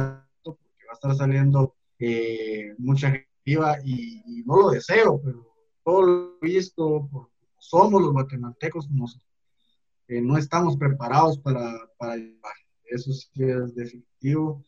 porque 0.44 0.86
va 0.86 0.92
a 0.92 0.96
estar 0.96 1.16
saliendo 1.16 1.78
eh, 1.98 2.76
mucha 2.78 3.10
gente 3.10 3.29
y, 3.54 4.44
no 4.46 4.58
lo 4.58 4.70
deseo, 4.70 5.22
pero 5.24 5.46
todo 5.84 6.02
lo 6.02 6.40
visto, 6.42 7.10
somos 7.58 8.02
los 8.02 8.12
guatemaltecos, 8.12 8.88
eh, 10.08 10.22
no 10.22 10.38
estamos 10.38 10.78
preparados 10.78 11.38
para, 11.38 11.72
para. 11.98 12.16
Eso 12.86 13.14
sí 13.14 13.30
es 13.44 13.76
definitivo. 13.76 14.64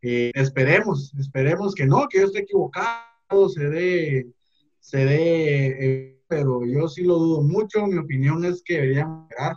Eh, 0.00 0.30
esperemos, 0.34 1.12
esperemos 1.18 1.74
que 1.74 1.86
no, 1.86 2.06
que 2.08 2.20
yo 2.20 2.26
esté 2.26 2.40
equivocado, 2.40 3.48
se 3.48 3.68
dé, 3.68 4.32
se 4.80 5.04
dé, 5.04 5.66
eh, 5.66 6.22
pero 6.28 6.64
yo 6.64 6.88
sí 6.88 7.02
lo 7.04 7.18
dudo 7.18 7.42
mucho. 7.42 7.86
Mi 7.86 7.98
opinión 7.98 8.44
es 8.44 8.62
que 8.62 8.74
deberían 8.74 9.22
esperar 9.24 9.56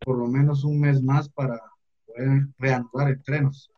por 0.00 0.18
lo 0.18 0.26
menos 0.26 0.64
un 0.64 0.80
mes 0.80 1.02
más 1.02 1.28
para 1.28 1.60
poder 2.06 2.46
reanudar 2.58 3.10
entrenos. 3.10 3.70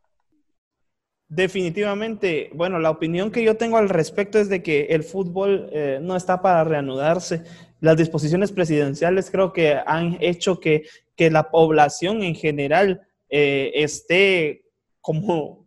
Definitivamente, 1.28 2.50
bueno, 2.54 2.78
la 2.78 2.90
opinión 2.90 3.30
que 3.30 3.42
yo 3.42 3.56
tengo 3.56 3.78
al 3.78 3.88
respecto 3.88 4.38
es 4.38 4.48
de 4.48 4.62
que 4.62 4.86
el 4.90 5.02
fútbol 5.02 5.70
eh, 5.72 5.98
no 6.00 6.16
está 6.16 6.42
para 6.42 6.64
reanudarse. 6.64 7.42
Las 7.80 7.96
disposiciones 7.96 8.52
presidenciales 8.52 9.30
creo 9.30 9.52
que 9.52 9.78
han 9.86 10.18
hecho 10.20 10.60
que, 10.60 10.84
que 11.16 11.30
la 11.30 11.50
población 11.50 12.22
en 12.22 12.34
general 12.34 13.06
eh, 13.30 13.72
esté, 13.74 14.64
como 15.00 15.66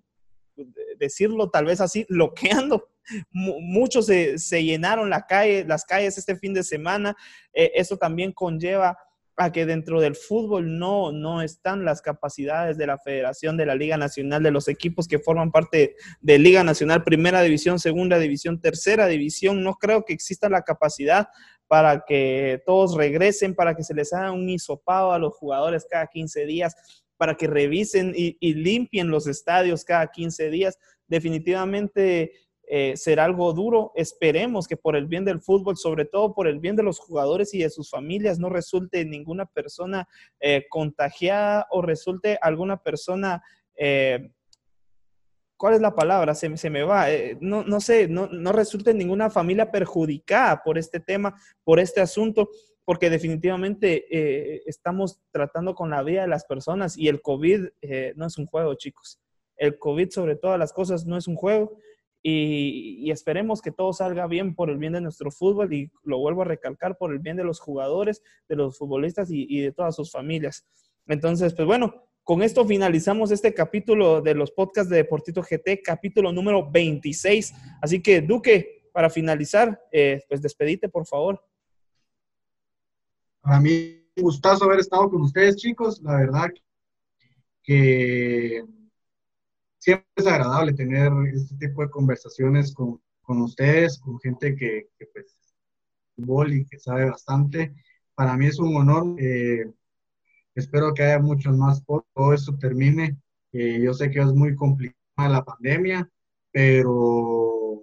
decirlo 1.00 1.50
tal 1.50 1.66
vez 1.66 1.82
así, 1.82 2.06
bloqueando. 2.10 2.90
Muchos 3.32 4.06
se, 4.06 4.38
se, 4.38 4.64
llenaron 4.64 5.10
las 5.10 5.26
calles 5.26 6.18
este 6.18 6.36
fin 6.36 6.54
de 6.54 6.64
semana. 6.64 7.16
Eh, 7.54 7.72
eso 7.76 7.98
también 7.98 8.32
conlleva 8.32 8.98
a 9.40 9.52
que 9.52 9.68
dentro 9.68 10.02
del 10.02 10.16
fútbol 10.16 10.80
no, 10.80 11.12
no 11.12 11.44
están 11.44 11.86
las 11.86 12.02
capacidades 12.02 12.76
de 12.76 12.88
la 12.88 12.98
Federación, 12.98 13.56
de 13.56 13.68
la 13.68 13.76
Liga 13.76 13.96
Nacional, 13.96 14.42
de 14.42 14.50
los 14.50 14.68
equipos 14.68 15.08
que 15.08 15.20
forman 15.20 15.52
parte 15.52 15.96
de 16.22 16.40
Liga 16.40 16.64
Nacional, 16.64 17.04
Primera 17.04 17.44
División, 17.44 17.80
Segunda 17.80 18.18
División, 18.18 18.60
Tercera 18.60 19.06
División. 19.06 19.64
No 19.64 19.76
creo 19.76 20.06
que 20.06 20.14
exista 20.14 20.50
la 20.50 20.64
capacidad 20.64 21.28
para 21.68 22.04
que 22.08 22.64
todos 22.66 22.96
regresen, 22.96 23.54
para 23.54 23.76
que 23.76 23.84
se 23.84 23.94
les 23.94 24.12
haga 24.12 24.32
un 24.32 24.50
hisopado 24.50 25.12
a 25.12 25.20
los 25.20 25.36
jugadores 25.36 25.86
cada 25.88 26.08
15 26.08 26.46
días, 26.48 26.76
para 27.16 27.36
que 27.36 27.46
revisen 27.46 28.14
y, 28.16 28.38
y 28.40 28.56
limpien 28.56 29.10
los 29.10 29.28
estadios 29.28 29.86
cada 29.86 30.08
15 30.08 30.50
días. 30.50 30.80
Definitivamente 31.08 32.32
eh, 32.70 32.98
será 32.98 33.24
algo 33.24 33.54
duro. 33.54 33.94
Esperemos 33.96 34.68
que 34.68 34.76
por 34.76 34.98
el 34.98 35.08
bien 35.08 35.24
del 35.24 35.40
fútbol, 35.40 35.78
sobre 35.78 36.04
todo 36.04 36.34
por 36.34 36.48
el 36.48 36.60
bien 36.60 36.76
de 36.76 36.84
los 36.84 37.00
jugadores 37.00 37.54
y 37.54 37.60
de 37.60 37.70
sus 37.70 37.90
familias, 37.90 38.40
no 38.40 38.50
resulte 38.50 39.06
ninguna 39.06 39.46
persona 39.46 40.08
eh, 40.40 40.66
contagiada 40.70 41.66
o 41.72 41.82
resulte 41.82 42.38
alguna 42.42 42.78
persona... 42.78 43.42
Eh, 43.76 44.32
¿Cuál 45.60 45.74
es 45.74 45.82
la 45.82 45.96
palabra? 45.96 46.36
Se, 46.36 46.56
se 46.56 46.70
me 46.70 46.84
va. 46.84 47.08
no, 47.40 47.64
no, 47.64 47.82
sé, 47.82 48.08
no, 48.08 48.28
no 48.28 48.52
resulte 48.52 48.94
ninguna 48.94 49.32
familia 49.32 49.72
perjudicada 49.72 50.62
por 50.64 50.78
este 50.78 51.00
tema, 51.00 51.36
por 51.64 51.80
este 51.80 52.00
asunto, 52.00 52.50
porque 52.86 53.10
definitivamente 53.10 54.70
estamos 54.70 55.20
tratando 55.32 55.74
con 55.74 55.90
la 55.90 56.04
vida 56.04 56.22
de 56.22 56.28
las 56.28 56.46
personas 56.46 56.96
y 56.96 57.08
el 57.08 57.24
COVID 57.24 57.70
no 58.16 58.28
es 58.28 58.38
un 58.38 58.46
juego, 58.46 58.76
chicos. 58.76 59.20
El 59.56 59.80
COVID 59.80 60.12
sobre 60.12 60.36
todas 60.36 60.60
las 60.60 60.72
cosas 60.72 61.08
no 61.08 61.18
es 61.18 61.28
un 61.28 61.36
juego 61.36 61.76
y, 62.30 63.10
esperemos 63.10 63.62
que 63.62 63.72
todo 63.72 63.94
salga 63.94 64.28
bien 64.28 64.54
por 64.54 64.70
el 64.70 64.78
bien 64.78 64.92
de 64.92 65.00
nuestro 65.00 65.32
fútbol 65.32 65.74
y 65.74 65.90
lo 66.04 66.18
vuelvo 66.18 66.42
a 66.42 66.46
recalcar 66.46 66.98
por 66.98 67.14
el 67.14 67.20
bien 67.20 67.38
de 67.38 67.46
los 67.46 67.62
jugadores, 67.62 68.22
de 68.50 68.58
los 68.58 68.78
futbolistas 68.78 69.30
y, 69.32 69.62
de 69.62 69.72
todas 69.72 69.96
sus 69.96 70.12
familias. 70.12 70.68
Entonces, 71.08 71.54
pues 71.54 71.66
bueno, 71.66 72.04
con 72.24 72.42
esto 72.42 72.66
finalizamos 72.66 73.32
este 73.32 73.54
capítulo 73.54 74.22
de 74.22 74.36
los 74.36 74.52
podcasts 74.52 74.90
de 74.90 74.98
Deportito 74.98 75.42
GT, 75.42 75.82
capítulo 75.82 76.34
número 76.34 76.70
26. 76.70 77.54
Así 77.82 78.02
que, 78.02 78.20
Duque, 78.20 78.90
para 78.92 79.10
finalizar, 79.10 79.82
eh, 79.90 80.22
pues 80.28 80.42
despedite, 80.42 80.90
por 80.90 81.06
favor. 81.06 81.42
Para 83.40 83.62
mí, 83.62 84.04
un 84.18 84.24
gustazo 84.24 84.66
haber 84.66 84.80
estado 84.80 85.10
con 85.10 85.22
ustedes, 85.22 85.56
chicos. 85.56 86.02
La 86.02 86.18
verdad 86.18 86.50
que 87.64 88.66
siempre 89.88 90.06
es 90.18 90.28
agradable 90.28 90.74
tener 90.74 91.14
este 91.34 91.56
tipo 91.56 91.82
de 91.82 91.90
conversaciones 91.90 92.74
con, 92.74 93.02
con 93.22 93.42
ustedes, 93.42 93.98
con 93.98 94.20
gente 94.20 94.54
que, 94.54 94.90
que 95.00 95.06
pues, 95.14 95.34
fútbol 96.14 96.52
y 96.54 96.66
que 96.66 96.78
sabe 96.78 97.10
bastante. 97.10 97.74
Para 98.14 98.36
mí 98.36 98.48
es 98.48 98.60
un 98.60 98.76
honor. 98.76 99.16
Eh, 99.18 99.66
espero 100.56 100.94
que 100.94 101.04
haya 101.04 101.20
muchos 101.20 101.56
más 101.56 101.82
todo 101.86 102.34
esto 102.34 102.58
termine. 102.58 103.18
Eh, 103.54 103.80
yo 103.82 103.94
sé 103.94 104.12
que 104.12 104.20
es 104.20 104.34
muy 104.34 104.58
complicada 104.58 105.30
la 105.30 105.46
pandemia, 105.46 106.10
pero 106.52 107.82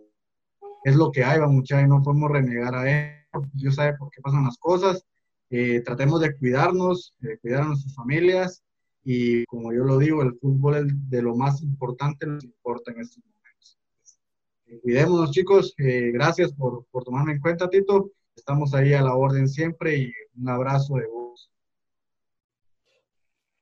es 0.85 0.97
lo 0.97 1.11
que 1.11 1.25
hay, 1.25 1.41
muchachos, 1.41 1.89
no 1.89 2.03
podemos 2.03 2.31
renegar 2.31 2.75
a 2.75 2.91
él. 2.91 3.25
Dios 3.55 3.77
sabe 3.77 3.97
por 3.97 4.11
qué 4.11 4.21
pasan 4.21 4.45
las 4.45 4.59
cosas. 4.59 5.07
Eh, 5.49 5.81
tratemos 5.81 6.21
de 6.21 6.37
cuidarnos, 6.37 7.17
de 7.21 7.39
cuidar 7.39 7.63
a 7.63 7.69
nuestras 7.69 7.95
familias 7.95 8.63
y 9.05 9.45
como 9.45 9.73
yo 9.73 9.85
lo 9.85 9.99
digo, 9.99 10.23
el 10.23 10.35
fútbol 10.39 10.77
es 10.77 11.11
de 11.11 11.23
lo 11.23 11.37
más 11.37 11.63
importante, 11.63 12.27
nos 12.27 12.43
importa 12.43 12.91
en 12.91 13.01
estos 13.01 13.23
momentos. 13.25 13.79
Eh, 14.67 14.81
cuidémonos 14.83 15.31
chicos, 15.31 15.75
eh, 15.79 16.11
gracias 16.13 16.53
por, 16.53 16.87
por, 16.91 17.05
tomarme 17.05 17.33
en 17.33 17.41
cuenta 17.41 17.69
Tito, 17.69 18.11
estamos 18.35 18.75
ahí 18.75 18.95
a 18.95 19.03
la 19.03 19.15
orden 19.15 19.47
siempre 19.49 19.97
y 19.99 20.13
un 20.37 20.49
abrazo 20.49 20.95
de 20.97 21.07
vos. 21.07 21.51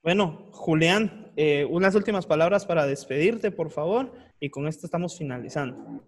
Bueno, 0.03 0.49
Julián, 0.53 1.33
eh, 1.37 1.67
unas 1.69 1.95
últimas 1.95 2.27
palabras 2.27 2.67
para 2.67 2.87
despedirte, 2.87 3.51
por 3.51 3.71
favor, 3.71 4.13
y 4.41 4.51
con 4.51 4.67
esto 4.67 4.87
estamos 4.87 5.17
finalizando. 5.17 6.05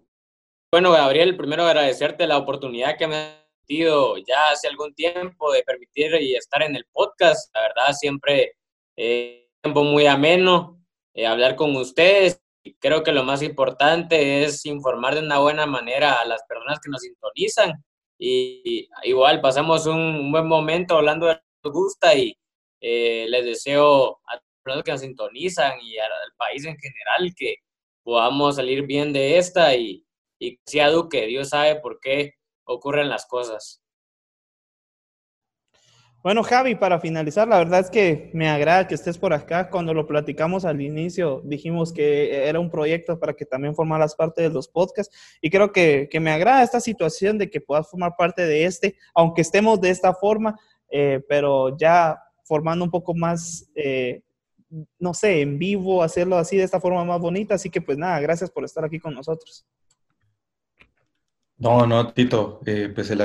Bueno, 0.71 0.91
Gabriel, 0.91 1.37
primero 1.37 1.63
agradecerte 1.63 2.27
la 2.27 2.37
oportunidad 2.37 2.97
que 2.97 3.07
me 3.07 3.15
has 3.15 3.45
dado 3.67 4.17
ya 4.17 4.51
hace 4.51 4.67
algún 4.67 4.93
tiempo 4.93 5.51
de 5.51 5.63
permitir 5.63 6.13
y 6.21 6.35
estar 6.35 6.61
en 6.61 6.75
el 6.75 6.85
podcast. 6.91 7.53
La 7.55 7.61
verdad, 7.61 7.93
siempre 7.93 8.57
eh, 8.97 9.49
tiempo 9.61 9.83
muy 9.83 10.05
ameno, 10.05 10.81
eh, 11.13 11.25
hablar 11.25 11.55
con 11.55 11.75
ustedes. 11.75 12.41
Creo 12.79 13.03
que 13.03 13.11
lo 13.11 13.23
más 13.23 13.41
importante 13.41 14.43
es 14.43 14.65
informar 14.65 15.15
de 15.15 15.21
una 15.21 15.39
buena 15.39 15.65
manera 15.65 16.13
a 16.13 16.25
las 16.25 16.43
personas 16.47 16.79
que 16.79 16.89
nos 16.89 17.01
sintonizan. 17.01 17.83
Y, 18.17 18.87
igual 19.03 19.41
pasamos 19.41 19.85
un, 19.87 20.31
buen 20.31 20.47
momento 20.47 20.95
hablando 20.97 21.27
de 21.27 21.33
lo 21.33 21.39
que 21.39 21.45
nos 21.63 21.73
gusta 21.73 22.15
y 22.15 22.37
eh, 22.81 23.27
les 23.29 23.45
deseo 23.45 24.19
a 24.25 24.35
las 24.35 24.43
personas 24.63 24.83
que 24.83 24.91
nos 24.91 25.01
sintonizan 25.01 25.79
y 25.81 25.97
al 25.97 26.11
país 26.37 26.65
en 26.65 26.77
general 26.77 27.33
que 27.35 27.55
podamos 28.03 28.55
salir 28.55 28.85
bien 28.85 29.13
de 29.13 29.37
esta 29.37 29.75
y, 29.75 30.05
y 30.39 30.59
sea 30.65 30.89
Duque, 30.89 31.25
Dios 31.27 31.49
sabe 31.49 31.75
por 31.75 31.99
qué 31.99 32.35
ocurren 32.65 33.09
las 33.09 33.25
cosas. 33.25 33.81
Bueno, 36.25 36.41
Javi, 36.41 36.73
para 36.73 36.99
finalizar, 36.99 37.47
la 37.47 37.59
verdad 37.59 37.81
es 37.81 37.91
que 37.91 38.31
me 38.33 38.49
agrada 38.49 38.87
que 38.87 38.95
estés 38.95 39.15
por 39.15 39.31
acá. 39.31 39.69
Cuando 39.69 39.93
lo 39.93 40.07
platicamos 40.07 40.65
al 40.65 40.81
inicio, 40.81 41.43
dijimos 41.45 41.93
que 41.93 42.47
era 42.47 42.59
un 42.59 42.71
proyecto 42.71 43.19
para 43.19 43.35
que 43.35 43.45
también 43.45 43.75
formaras 43.75 44.15
parte 44.15 44.41
de 44.41 44.49
los 44.49 44.67
podcasts. 44.67 45.15
Y 45.39 45.51
creo 45.51 45.71
que, 45.71 46.09
me 46.19 46.31
agrada 46.31 46.63
esta 46.63 46.79
situación 46.79 47.37
de 47.37 47.51
que 47.51 47.61
puedas 47.61 47.87
formar 47.91 48.15
parte 48.17 48.43
de 48.43 48.65
este, 48.65 48.95
aunque 49.13 49.43
estemos 49.43 49.79
de 49.79 49.91
esta 49.91 50.15
forma, 50.15 50.59
eh, 50.89 51.23
pero 51.29 51.77
ya 51.77 52.17
formando 52.43 52.83
un 52.83 52.89
poco 52.89 53.13
más, 53.13 53.69
eh, 53.75 54.23
no 54.97 55.13
sé, 55.13 55.41
en 55.41 55.59
vivo, 55.59 56.01
hacerlo 56.01 56.39
así 56.39 56.57
de 56.57 56.63
esta 56.63 56.79
forma 56.79 57.05
más 57.05 57.21
bonita. 57.21 57.53
Así 57.53 57.69
que 57.69 57.81
pues 57.81 57.99
nada, 57.99 58.19
gracias 58.19 58.49
por 58.49 58.65
estar 58.65 58.83
aquí 58.83 58.97
con 58.99 59.13
nosotros. 59.13 59.63
No, 61.59 61.85
no, 61.85 62.11
Tito, 62.13 62.61
eh, 62.65 62.91
pues 62.95 63.11
el 63.11 63.21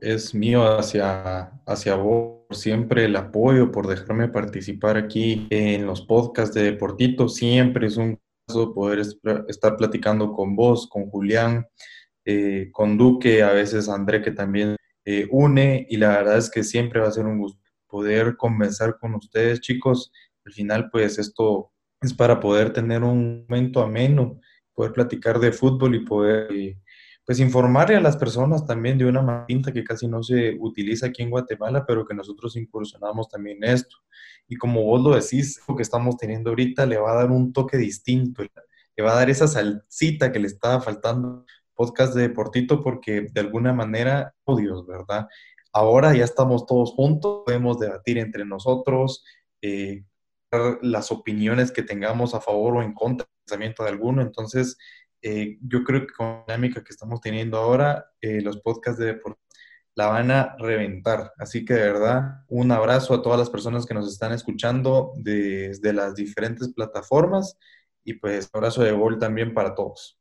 es 0.00 0.34
mío 0.34 0.62
hacia, 0.78 1.50
hacia 1.66 1.94
vos, 1.94 2.38
siempre 2.50 3.04
el 3.04 3.16
apoyo, 3.16 3.70
por 3.70 3.86
dejarme 3.86 4.28
participar 4.28 4.96
aquí 4.96 5.46
en 5.50 5.86
los 5.86 6.02
podcasts 6.02 6.54
de 6.54 6.64
Deportito. 6.64 7.28
Siempre 7.28 7.86
es 7.86 7.96
un 7.96 8.18
gusto 8.46 8.74
poder 8.74 9.00
estar 9.48 9.76
platicando 9.76 10.32
con 10.32 10.54
vos, 10.54 10.86
con 10.86 11.08
Julián, 11.10 11.66
eh, 12.24 12.68
con 12.72 12.98
Duque, 12.98 13.42
a 13.42 13.52
veces 13.52 13.88
André 13.88 14.22
que 14.22 14.32
también 14.32 14.76
eh, 15.04 15.26
une 15.30 15.86
y 15.88 15.96
la 15.96 16.08
verdad 16.08 16.38
es 16.38 16.50
que 16.50 16.62
siempre 16.62 17.00
va 17.00 17.08
a 17.08 17.12
ser 17.12 17.26
un 17.26 17.38
gusto 17.38 17.60
poder 17.86 18.36
conversar 18.36 18.98
con 18.98 19.14
ustedes, 19.14 19.60
chicos. 19.60 20.12
Al 20.44 20.52
final, 20.52 20.90
pues 20.90 21.18
esto 21.18 21.72
es 22.02 22.12
para 22.12 22.38
poder 22.38 22.72
tener 22.72 23.02
un 23.02 23.46
momento 23.48 23.80
ameno, 23.82 24.40
poder 24.74 24.92
platicar 24.92 25.38
de 25.38 25.52
fútbol 25.52 25.94
y 25.94 26.04
poder... 26.04 26.52
Eh, 26.52 26.78
pues 27.28 27.40
informarle 27.40 27.94
a 27.94 28.00
las 28.00 28.16
personas 28.16 28.64
también 28.64 28.96
de 28.96 29.04
una 29.04 29.20
manera 29.20 29.70
que 29.70 29.84
casi 29.84 30.08
no 30.08 30.22
se 30.22 30.56
utiliza 30.58 31.08
aquí 31.08 31.22
en 31.22 31.28
Guatemala, 31.28 31.84
pero 31.84 32.06
que 32.06 32.14
nosotros 32.14 32.56
incursionamos 32.56 33.28
también 33.28 33.62
en 33.62 33.74
esto. 33.74 33.98
Y 34.48 34.56
como 34.56 34.82
vos 34.82 35.02
lo 35.02 35.14
decís, 35.14 35.60
lo 35.68 35.76
que 35.76 35.82
estamos 35.82 36.16
teniendo 36.16 36.48
ahorita 36.48 36.86
le 36.86 36.96
va 36.96 37.12
a 37.12 37.16
dar 37.16 37.30
un 37.30 37.52
toque 37.52 37.76
distinto, 37.76 38.44
le 38.96 39.04
va 39.04 39.12
a 39.12 39.16
dar 39.16 39.28
esa 39.28 39.46
salsita 39.46 40.32
que 40.32 40.38
le 40.38 40.46
estaba 40.46 40.80
faltando 40.80 41.44
podcast 41.74 42.14
de 42.14 42.22
Deportito 42.22 42.82
porque 42.82 43.26
de 43.30 43.40
alguna 43.42 43.74
manera, 43.74 44.34
odios, 44.44 44.86
¿verdad? 44.86 45.28
Ahora 45.70 46.16
ya 46.16 46.24
estamos 46.24 46.64
todos 46.64 46.92
juntos, 46.92 47.42
podemos 47.44 47.78
debatir 47.78 48.16
entre 48.16 48.46
nosotros, 48.46 49.22
eh, 49.60 50.02
las 50.80 51.12
opiniones 51.12 51.72
que 51.72 51.82
tengamos 51.82 52.34
a 52.34 52.40
favor 52.40 52.78
o 52.78 52.82
en 52.82 52.94
contra 52.94 53.26
del 53.26 53.44
pensamiento 53.44 53.82
de 53.82 53.90
alguno. 53.90 54.22
Entonces, 54.22 54.78
eh, 55.22 55.58
yo 55.62 55.84
creo 55.84 56.06
que 56.06 56.12
con 56.12 56.26
la 56.26 56.44
dinámica 56.56 56.82
que 56.82 56.92
estamos 56.92 57.20
teniendo 57.20 57.58
ahora, 57.58 58.06
eh, 58.20 58.40
los 58.40 58.60
podcasts 58.60 58.98
de 58.98 59.06
deporte 59.06 59.40
la 59.94 60.06
van 60.06 60.30
a 60.30 60.54
reventar. 60.58 61.32
Así 61.38 61.64
que 61.64 61.74
de 61.74 61.92
verdad, 61.92 62.44
un 62.48 62.70
abrazo 62.70 63.14
a 63.14 63.22
todas 63.22 63.38
las 63.38 63.50
personas 63.50 63.84
que 63.84 63.94
nos 63.94 64.10
están 64.10 64.32
escuchando 64.32 65.12
desde 65.16 65.92
las 65.92 66.14
diferentes 66.14 66.72
plataformas 66.72 67.58
y 68.04 68.14
pues 68.14 68.48
abrazo 68.52 68.82
de 68.84 68.92
gol 68.92 69.18
también 69.18 69.52
para 69.52 69.74
todos. 69.74 70.16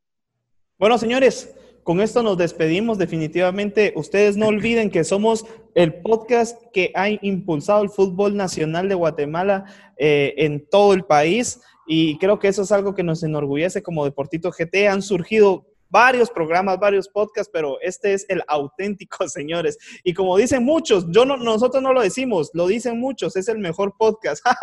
Bueno, 0.79 0.97
señores, 0.97 1.55
con 1.83 2.01
esto 2.01 2.21
nos 2.21 2.37
despedimos 2.37 2.97
definitivamente. 2.97 3.93
Ustedes 3.95 4.35
no 4.35 4.47
olviden 4.47 4.89
que 4.89 5.03
somos 5.03 5.45
el 5.73 5.93
podcast 6.01 6.61
que 6.73 6.91
ha 6.95 7.09
impulsado 7.09 7.81
el 7.81 7.89
fútbol 7.89 8.35
nacional 8.35 8.89
de 8.89 8.95
Guatemala 8.95 9.65
eh, 9.95 10.33
en 10.37 10.67
todo 10.67 10.93
el 10.93 11.05
país. 11.05 11.61
Y 11.87 12.17
creo 12.19 12.37
que 12.37 12.49
eso 12.49 12.63
es 12.63 12.71
algo 12.71 12.93
que 12.93 13.03
nos 13.03 13.23
enorgullece 13.23 13.81
como 13.81 14.03
Deportito 14.03 14.51
GT. 14.51 14.89
Han 14.89 15.01
surgido 15.01 15.65
varios 15.89 16.29
programas, 16.29 16.79
varios 16.79 17.07
podcasts, 17.07 17.49
pero 17.51 17.79
este 17.81 18.13
es 18.13 18.25
el 18.29 18.43
auténtico, 18.47 19.27
señores. 19.29 19.77
Y 20.03 20.13
como 20.13 20.37
dicen 20.37 20.63
muchos, 20.63 21.05
yo 21.09 21.25
no, 21.25 21.37
nosotros 21.37 21.81
no 21.81 21.93
lo 21.93 22.01
decimos, 22.01 22.51
lo 22.53 22.67
dicen 22.67 22.99
muchos, 22.99 23.35
es 23.35 23.47
el 23.47 23.59
mejor 23.59 23.95
podcast. 23.97 24.45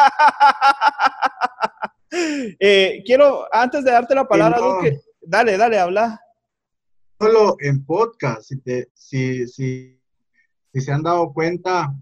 Eh, 2.60 3.02
quiero, 3.04 3.48
antes 3.52 3.82
de 3.82 3.90
darte 3.90 4.14
la 4.14 4.28
palabra, 4.28 4.60
Duque, 4.60 5.00
dale, 5.20 5.56
dale, 5.56 5.80
habla. 5.80 6.20
Solo 7.18 7.56
en 7.58 7.84
podcast, 7.84 8.52
si, 8.94 9.48
si, 9.48 9.48
si, 9.48 10.00
se 10.80 10.92
han 10.92 11.02
dado 11.02 11.32
cuenta, 11.32 11.92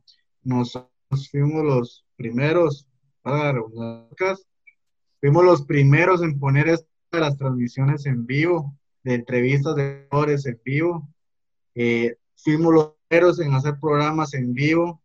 nosotros 0.42 1.30
fuimos 1.30 1.64
los 1.64 2.04
primeros 2.16 2.86
para 3.22 3.54
podcast 3.62 4.44
Fuimos 5.22 5.44
los 5.44 5.62
primeros 5.62 6.20
en 6.20 6.36
poner 6.36 6.68
esto 6.68 6.88
de 7.12 7.20
las 7.20 7.38
transmisiones 7.38 8.06
en 8.06 8.26
vivo, 8.26 8.76
de 9.04 9.14
entrevistas 9.14 9.76
de 9.76 10.08
jugadores 10.10 10.44
en 10.46 10.60
vivo. 10.64 11.08
Eh, 11.76 12.16
fuimos 12.34 12.74
los 12.74 12.92
primeros 13.06 13.38
en 13.38 13.54
hacer 13.54 13.78
programas 13.80 14.34
en 14.34 14.52
vivo, 14.52 15.00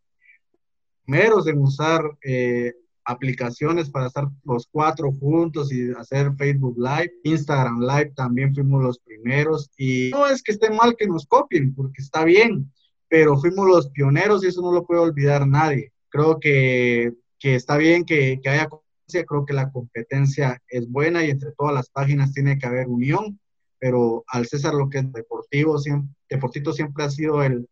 primeros 1.06 1.46
en 1.46 1.62
usar 1.62 2.02
eh, 2.24 2.74
aplicaciones 3.06 3.92
para 3.92 4.08
estar 4.08 4.28
los 4.44 4.66
cuatro 4.66 5.12
juntos 5.12 5.72
y 5.72 5.92
hacer 5.92 6.34
Facebook 6.36 6.80
Live, 6.80 7.14
Instagram 7.24 7.82
Live 7.82 8.14
también 8.16 8.56
fuimos 8.56 8.82
los 8.82 8.98
primeros 8.98 9.70
y 9.78 10.10
no 10.10 10.26
es 10.26 10.42
que 10.42 10.54
esté 10.54 10.72
mal 10.72 10.96
que 10.98 11.06
nos 11.06 11.28
copien, 11.28 11.76
porque 11.76 12.02
está 12.02 12.26
bien, 12.26 12.74
pero 13.08 13.38
fuimos 13.38 13.68
los 13.68 13.90
pioneros 13.92 14.44
y 14.44 14.48
eso 14.48 14.64
no 14.64 14.72
lo 14.72 14.84
puede 14.84 15.00
olvidar 15.00 15.48
nadie. 15.48 15.94
Creo 16.10 16.40
que, 16.40 17.14
que 17.38 17.54
está 17.54 17.78
bien 17.78 18.04
que, 18.04 18.40
que 18.42 18.50
haya 18.50 18.68
creo 19.08 19.46
que 19.46 19.54
la 19.54 19.72
competencia 19.72 20.62
es 20.68 20.90
buena 20.90 21.24
y 21.24 21.30
entre 21.30 21.52
todas 21.54 21.74
las 21.74 21.90
páginas 21.90 22.34
tiene 22.34 22.58
que 22.58 22.66
haber 22.66 22.88
unión, 22.88 23.40
pero 23.80 24.24
al 24.28 24.48
César 24.48 24.74
lo 24.74 24.90
que 24.90 25.00
es 25.00 25.12
deportivo, 25.12 25.78
siempre, 25.80 26.14
Deportito 26.30 26.74
siempre 26.74 27.06
ha 27.06 27.10
sido 27.10 27.42
el 27.42 27.68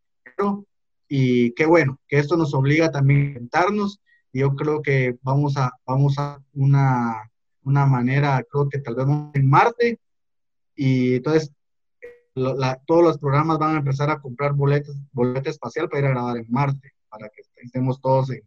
y 1.08 1.52
qué 1.54 1.66
bueno, 1.66 2.00
que 2.08 2.18
esto 2.18 2.36
nos 2.36 2.54
obliga 2.54 2.92
también 2.92 3.20
a 3.20 3.26
inventarnos 3.28 4.02
y 4.34 4.40
yo 4.40 4.56
creo 4.56 4.82
que 4.82 5.18
vamos 5.22 5.56
a, 5.56 5.72
vamos 5.86 6.18
a 6.18 6.42
una, 6.54 7.32
una 7.64 7.86
manera, 7.86 8.44
creo 8.50 8.68
que 8.68 8.80
tal 8.80 8.96
vez 8.96 9.06
en 9.34 9.50
Marte 9.50 10.00
y 10.76 11.16
entonces 11.16 11.52
todos 12.86 13.04
los 13.04 13.18
programas 13.18 13.60
van 13.60 13.76
a 13.76 13.80
empezar 13.80 14.10
a 14.10 14.20
comprar 14.20 14.54
boletos, 14.54 14.96
boleta 15.14 15.50
espacial 15.50 15.88
para 15.88 16.00
ir 16.00 16.06
a 16.08 16.10
grabar 16.10 16.38
en 16.38 16.48
Marte, 16.50 16.92
para 17.08 17.30
que 17.30 17.44
estemos 17.64 18.02
todos 18.02 18.32
en, 18.32 18.42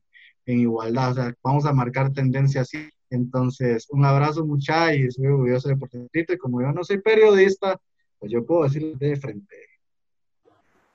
en 0.49 0.61
igualdad, 0.61 1.11
o 1.13 1.15
sea, 1.15 1.35
vamos 1.43 1.67
a 1.67 1.73
marcar 1.73 2.13
tendencia 2.13 2.63
así. 2.63 2.89
Entonces, 3.11 3.87
un 3.91 4.05
abrazo 4.05 4.47
mucha 4.47 4.95
y 4.95 5.11
soy 5.11 5.27
orgulloso 5.27 5.69
de 5.69 5.75
Deportito 5.75 6.33
y 6.33 6.39
como 6.39 6.63
yo 6.63 6.73
no 6.73 6.83
soy 6.85 7.01
periodista, 7.01 7.79
pues 8.19 8.33
yo 8.33 8.45
puedo 8.45 8.65
decirle 8.65 8.97
de 8.99 9.17
frente, 9.17 9.57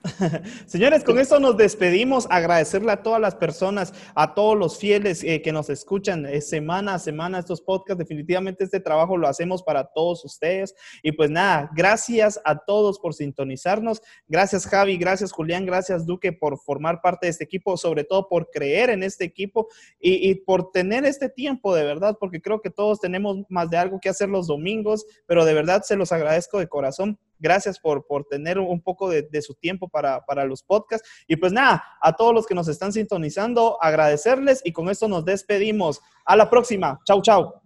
Señores, 0.65 1.03
con 1.03 1.17
esto 1.17 1.39
nos 1.39 1.55
despedimos. 1.55 2.27
Agradecerle 2.29 2.91
a 2.91 3.03
todas 3.03 3.21
las 3.21 3.35
personas, 3.35 3.93
a 4.15 4.33
todos 4.33 4.57
los 4.57 4.77
fieles 4.77 5.23
eh, 5.23 5.41
que 5.41 5.53
nos 5.53 5.69
escuchan 5.69 6.25
eh, 6.25 6.41
semana 6.41 6.95
a 6.95 6.99
semana 6.99 7.39
estos 7.39 7.61
podcasts. 7.61 7.99
Definitivamente 7.99 8.65
este 8.65 8.81
trabajo 8.81 9.15
lo 9.15 9.27
hacemos 9.27 9.63
para 9.63 9.85
todos 9.85 10.25
ustedes. 10.25 10.75
Y 11.03 11.13
pues 11.13 11.29
nada, 11.29 11.69
gracias 11.73 12.41
a 12.43 12.57
todos 12.57 12.99
por 12.99 13.13
sintonizarnos. 13.13 14.01
Gracias 14.27 14.65
Javi, 14.65 14.97
gracias 14.97 15.31
Julián, 15.31 15.65
gracias 15.65 16.05
Duque 16.05 16.33
por 16.33 16.59
formar 16.59 17.01
parte 17.01 17.27
de 17.27 17.31
este 17.31 17.45
equipo, 17.45 17.77
sobre 17.77 18.03
todo 18.03 18.27
por 18.27 18.49
creer 18.49 18.89
en 18.89 19.03
este 19.03 19.23
equipo 19.23 19.67
y 19.99 20.35
por 20.35 20.71
tener 20.71 21.05
este 21.05 21.29
tiempo 21.29 21.73
de 21.73 21.83
verdad, 21.83 22.17
porque 22.19 22.41
creo 22.41 22.61
que 22.61 22.69
todos 22.69 22.99
tenemos 22.99 23.37
más 23.49 23.69
de 23.69 23.77
algo 23.77 23.99
que 23.99 24.09
hacer 24.09 24.29
los 24.29 24.47
domingos, 24.47 25.05
pero 25.25 25.45
de 25.45 25.53
verdad 25.53 25.83
se 25.83 25.95
los 25.95 26.11
agradezco 26.11 26.59
de 26.59 26.67
corazón 26.67 27.19
Gracias 27.43 27.77
por, 27.77 28.07
por 28.07 28.23
tener 28.23 28.57
un 28.57 28.81
poco 28.81 29.09
de, 29.09 29.23
de 29.23 29.41
su 29.41 29.53
tiempo 29.53 29.89
para, 29.89 30.21
para, 30.25 30.45
los 30.45 30.63
podcasts. 30.63 31.05
Y 31.27 31.35
pues 31.35 31.51
nada, 31.51 31.83
a 32.01 32.15
todos 32.15 32.33
los 32.33 32.47
que 32.47 32.55
nos 32.55 32.69
están 32.69 32.93
sintonizando, 32.93 33.77
agradecerles 33.81 34.61
y 34.63 34.71
con 34.71 34.89
esto 34.89 35.09
nos 35.09 35.25
despedimos. 35.25 35.99
A 36.23 36.37
la 36.37 36.49
próxima. 36.49 37.01
Chau, 37.05 37.21
chau. 37.21 37.61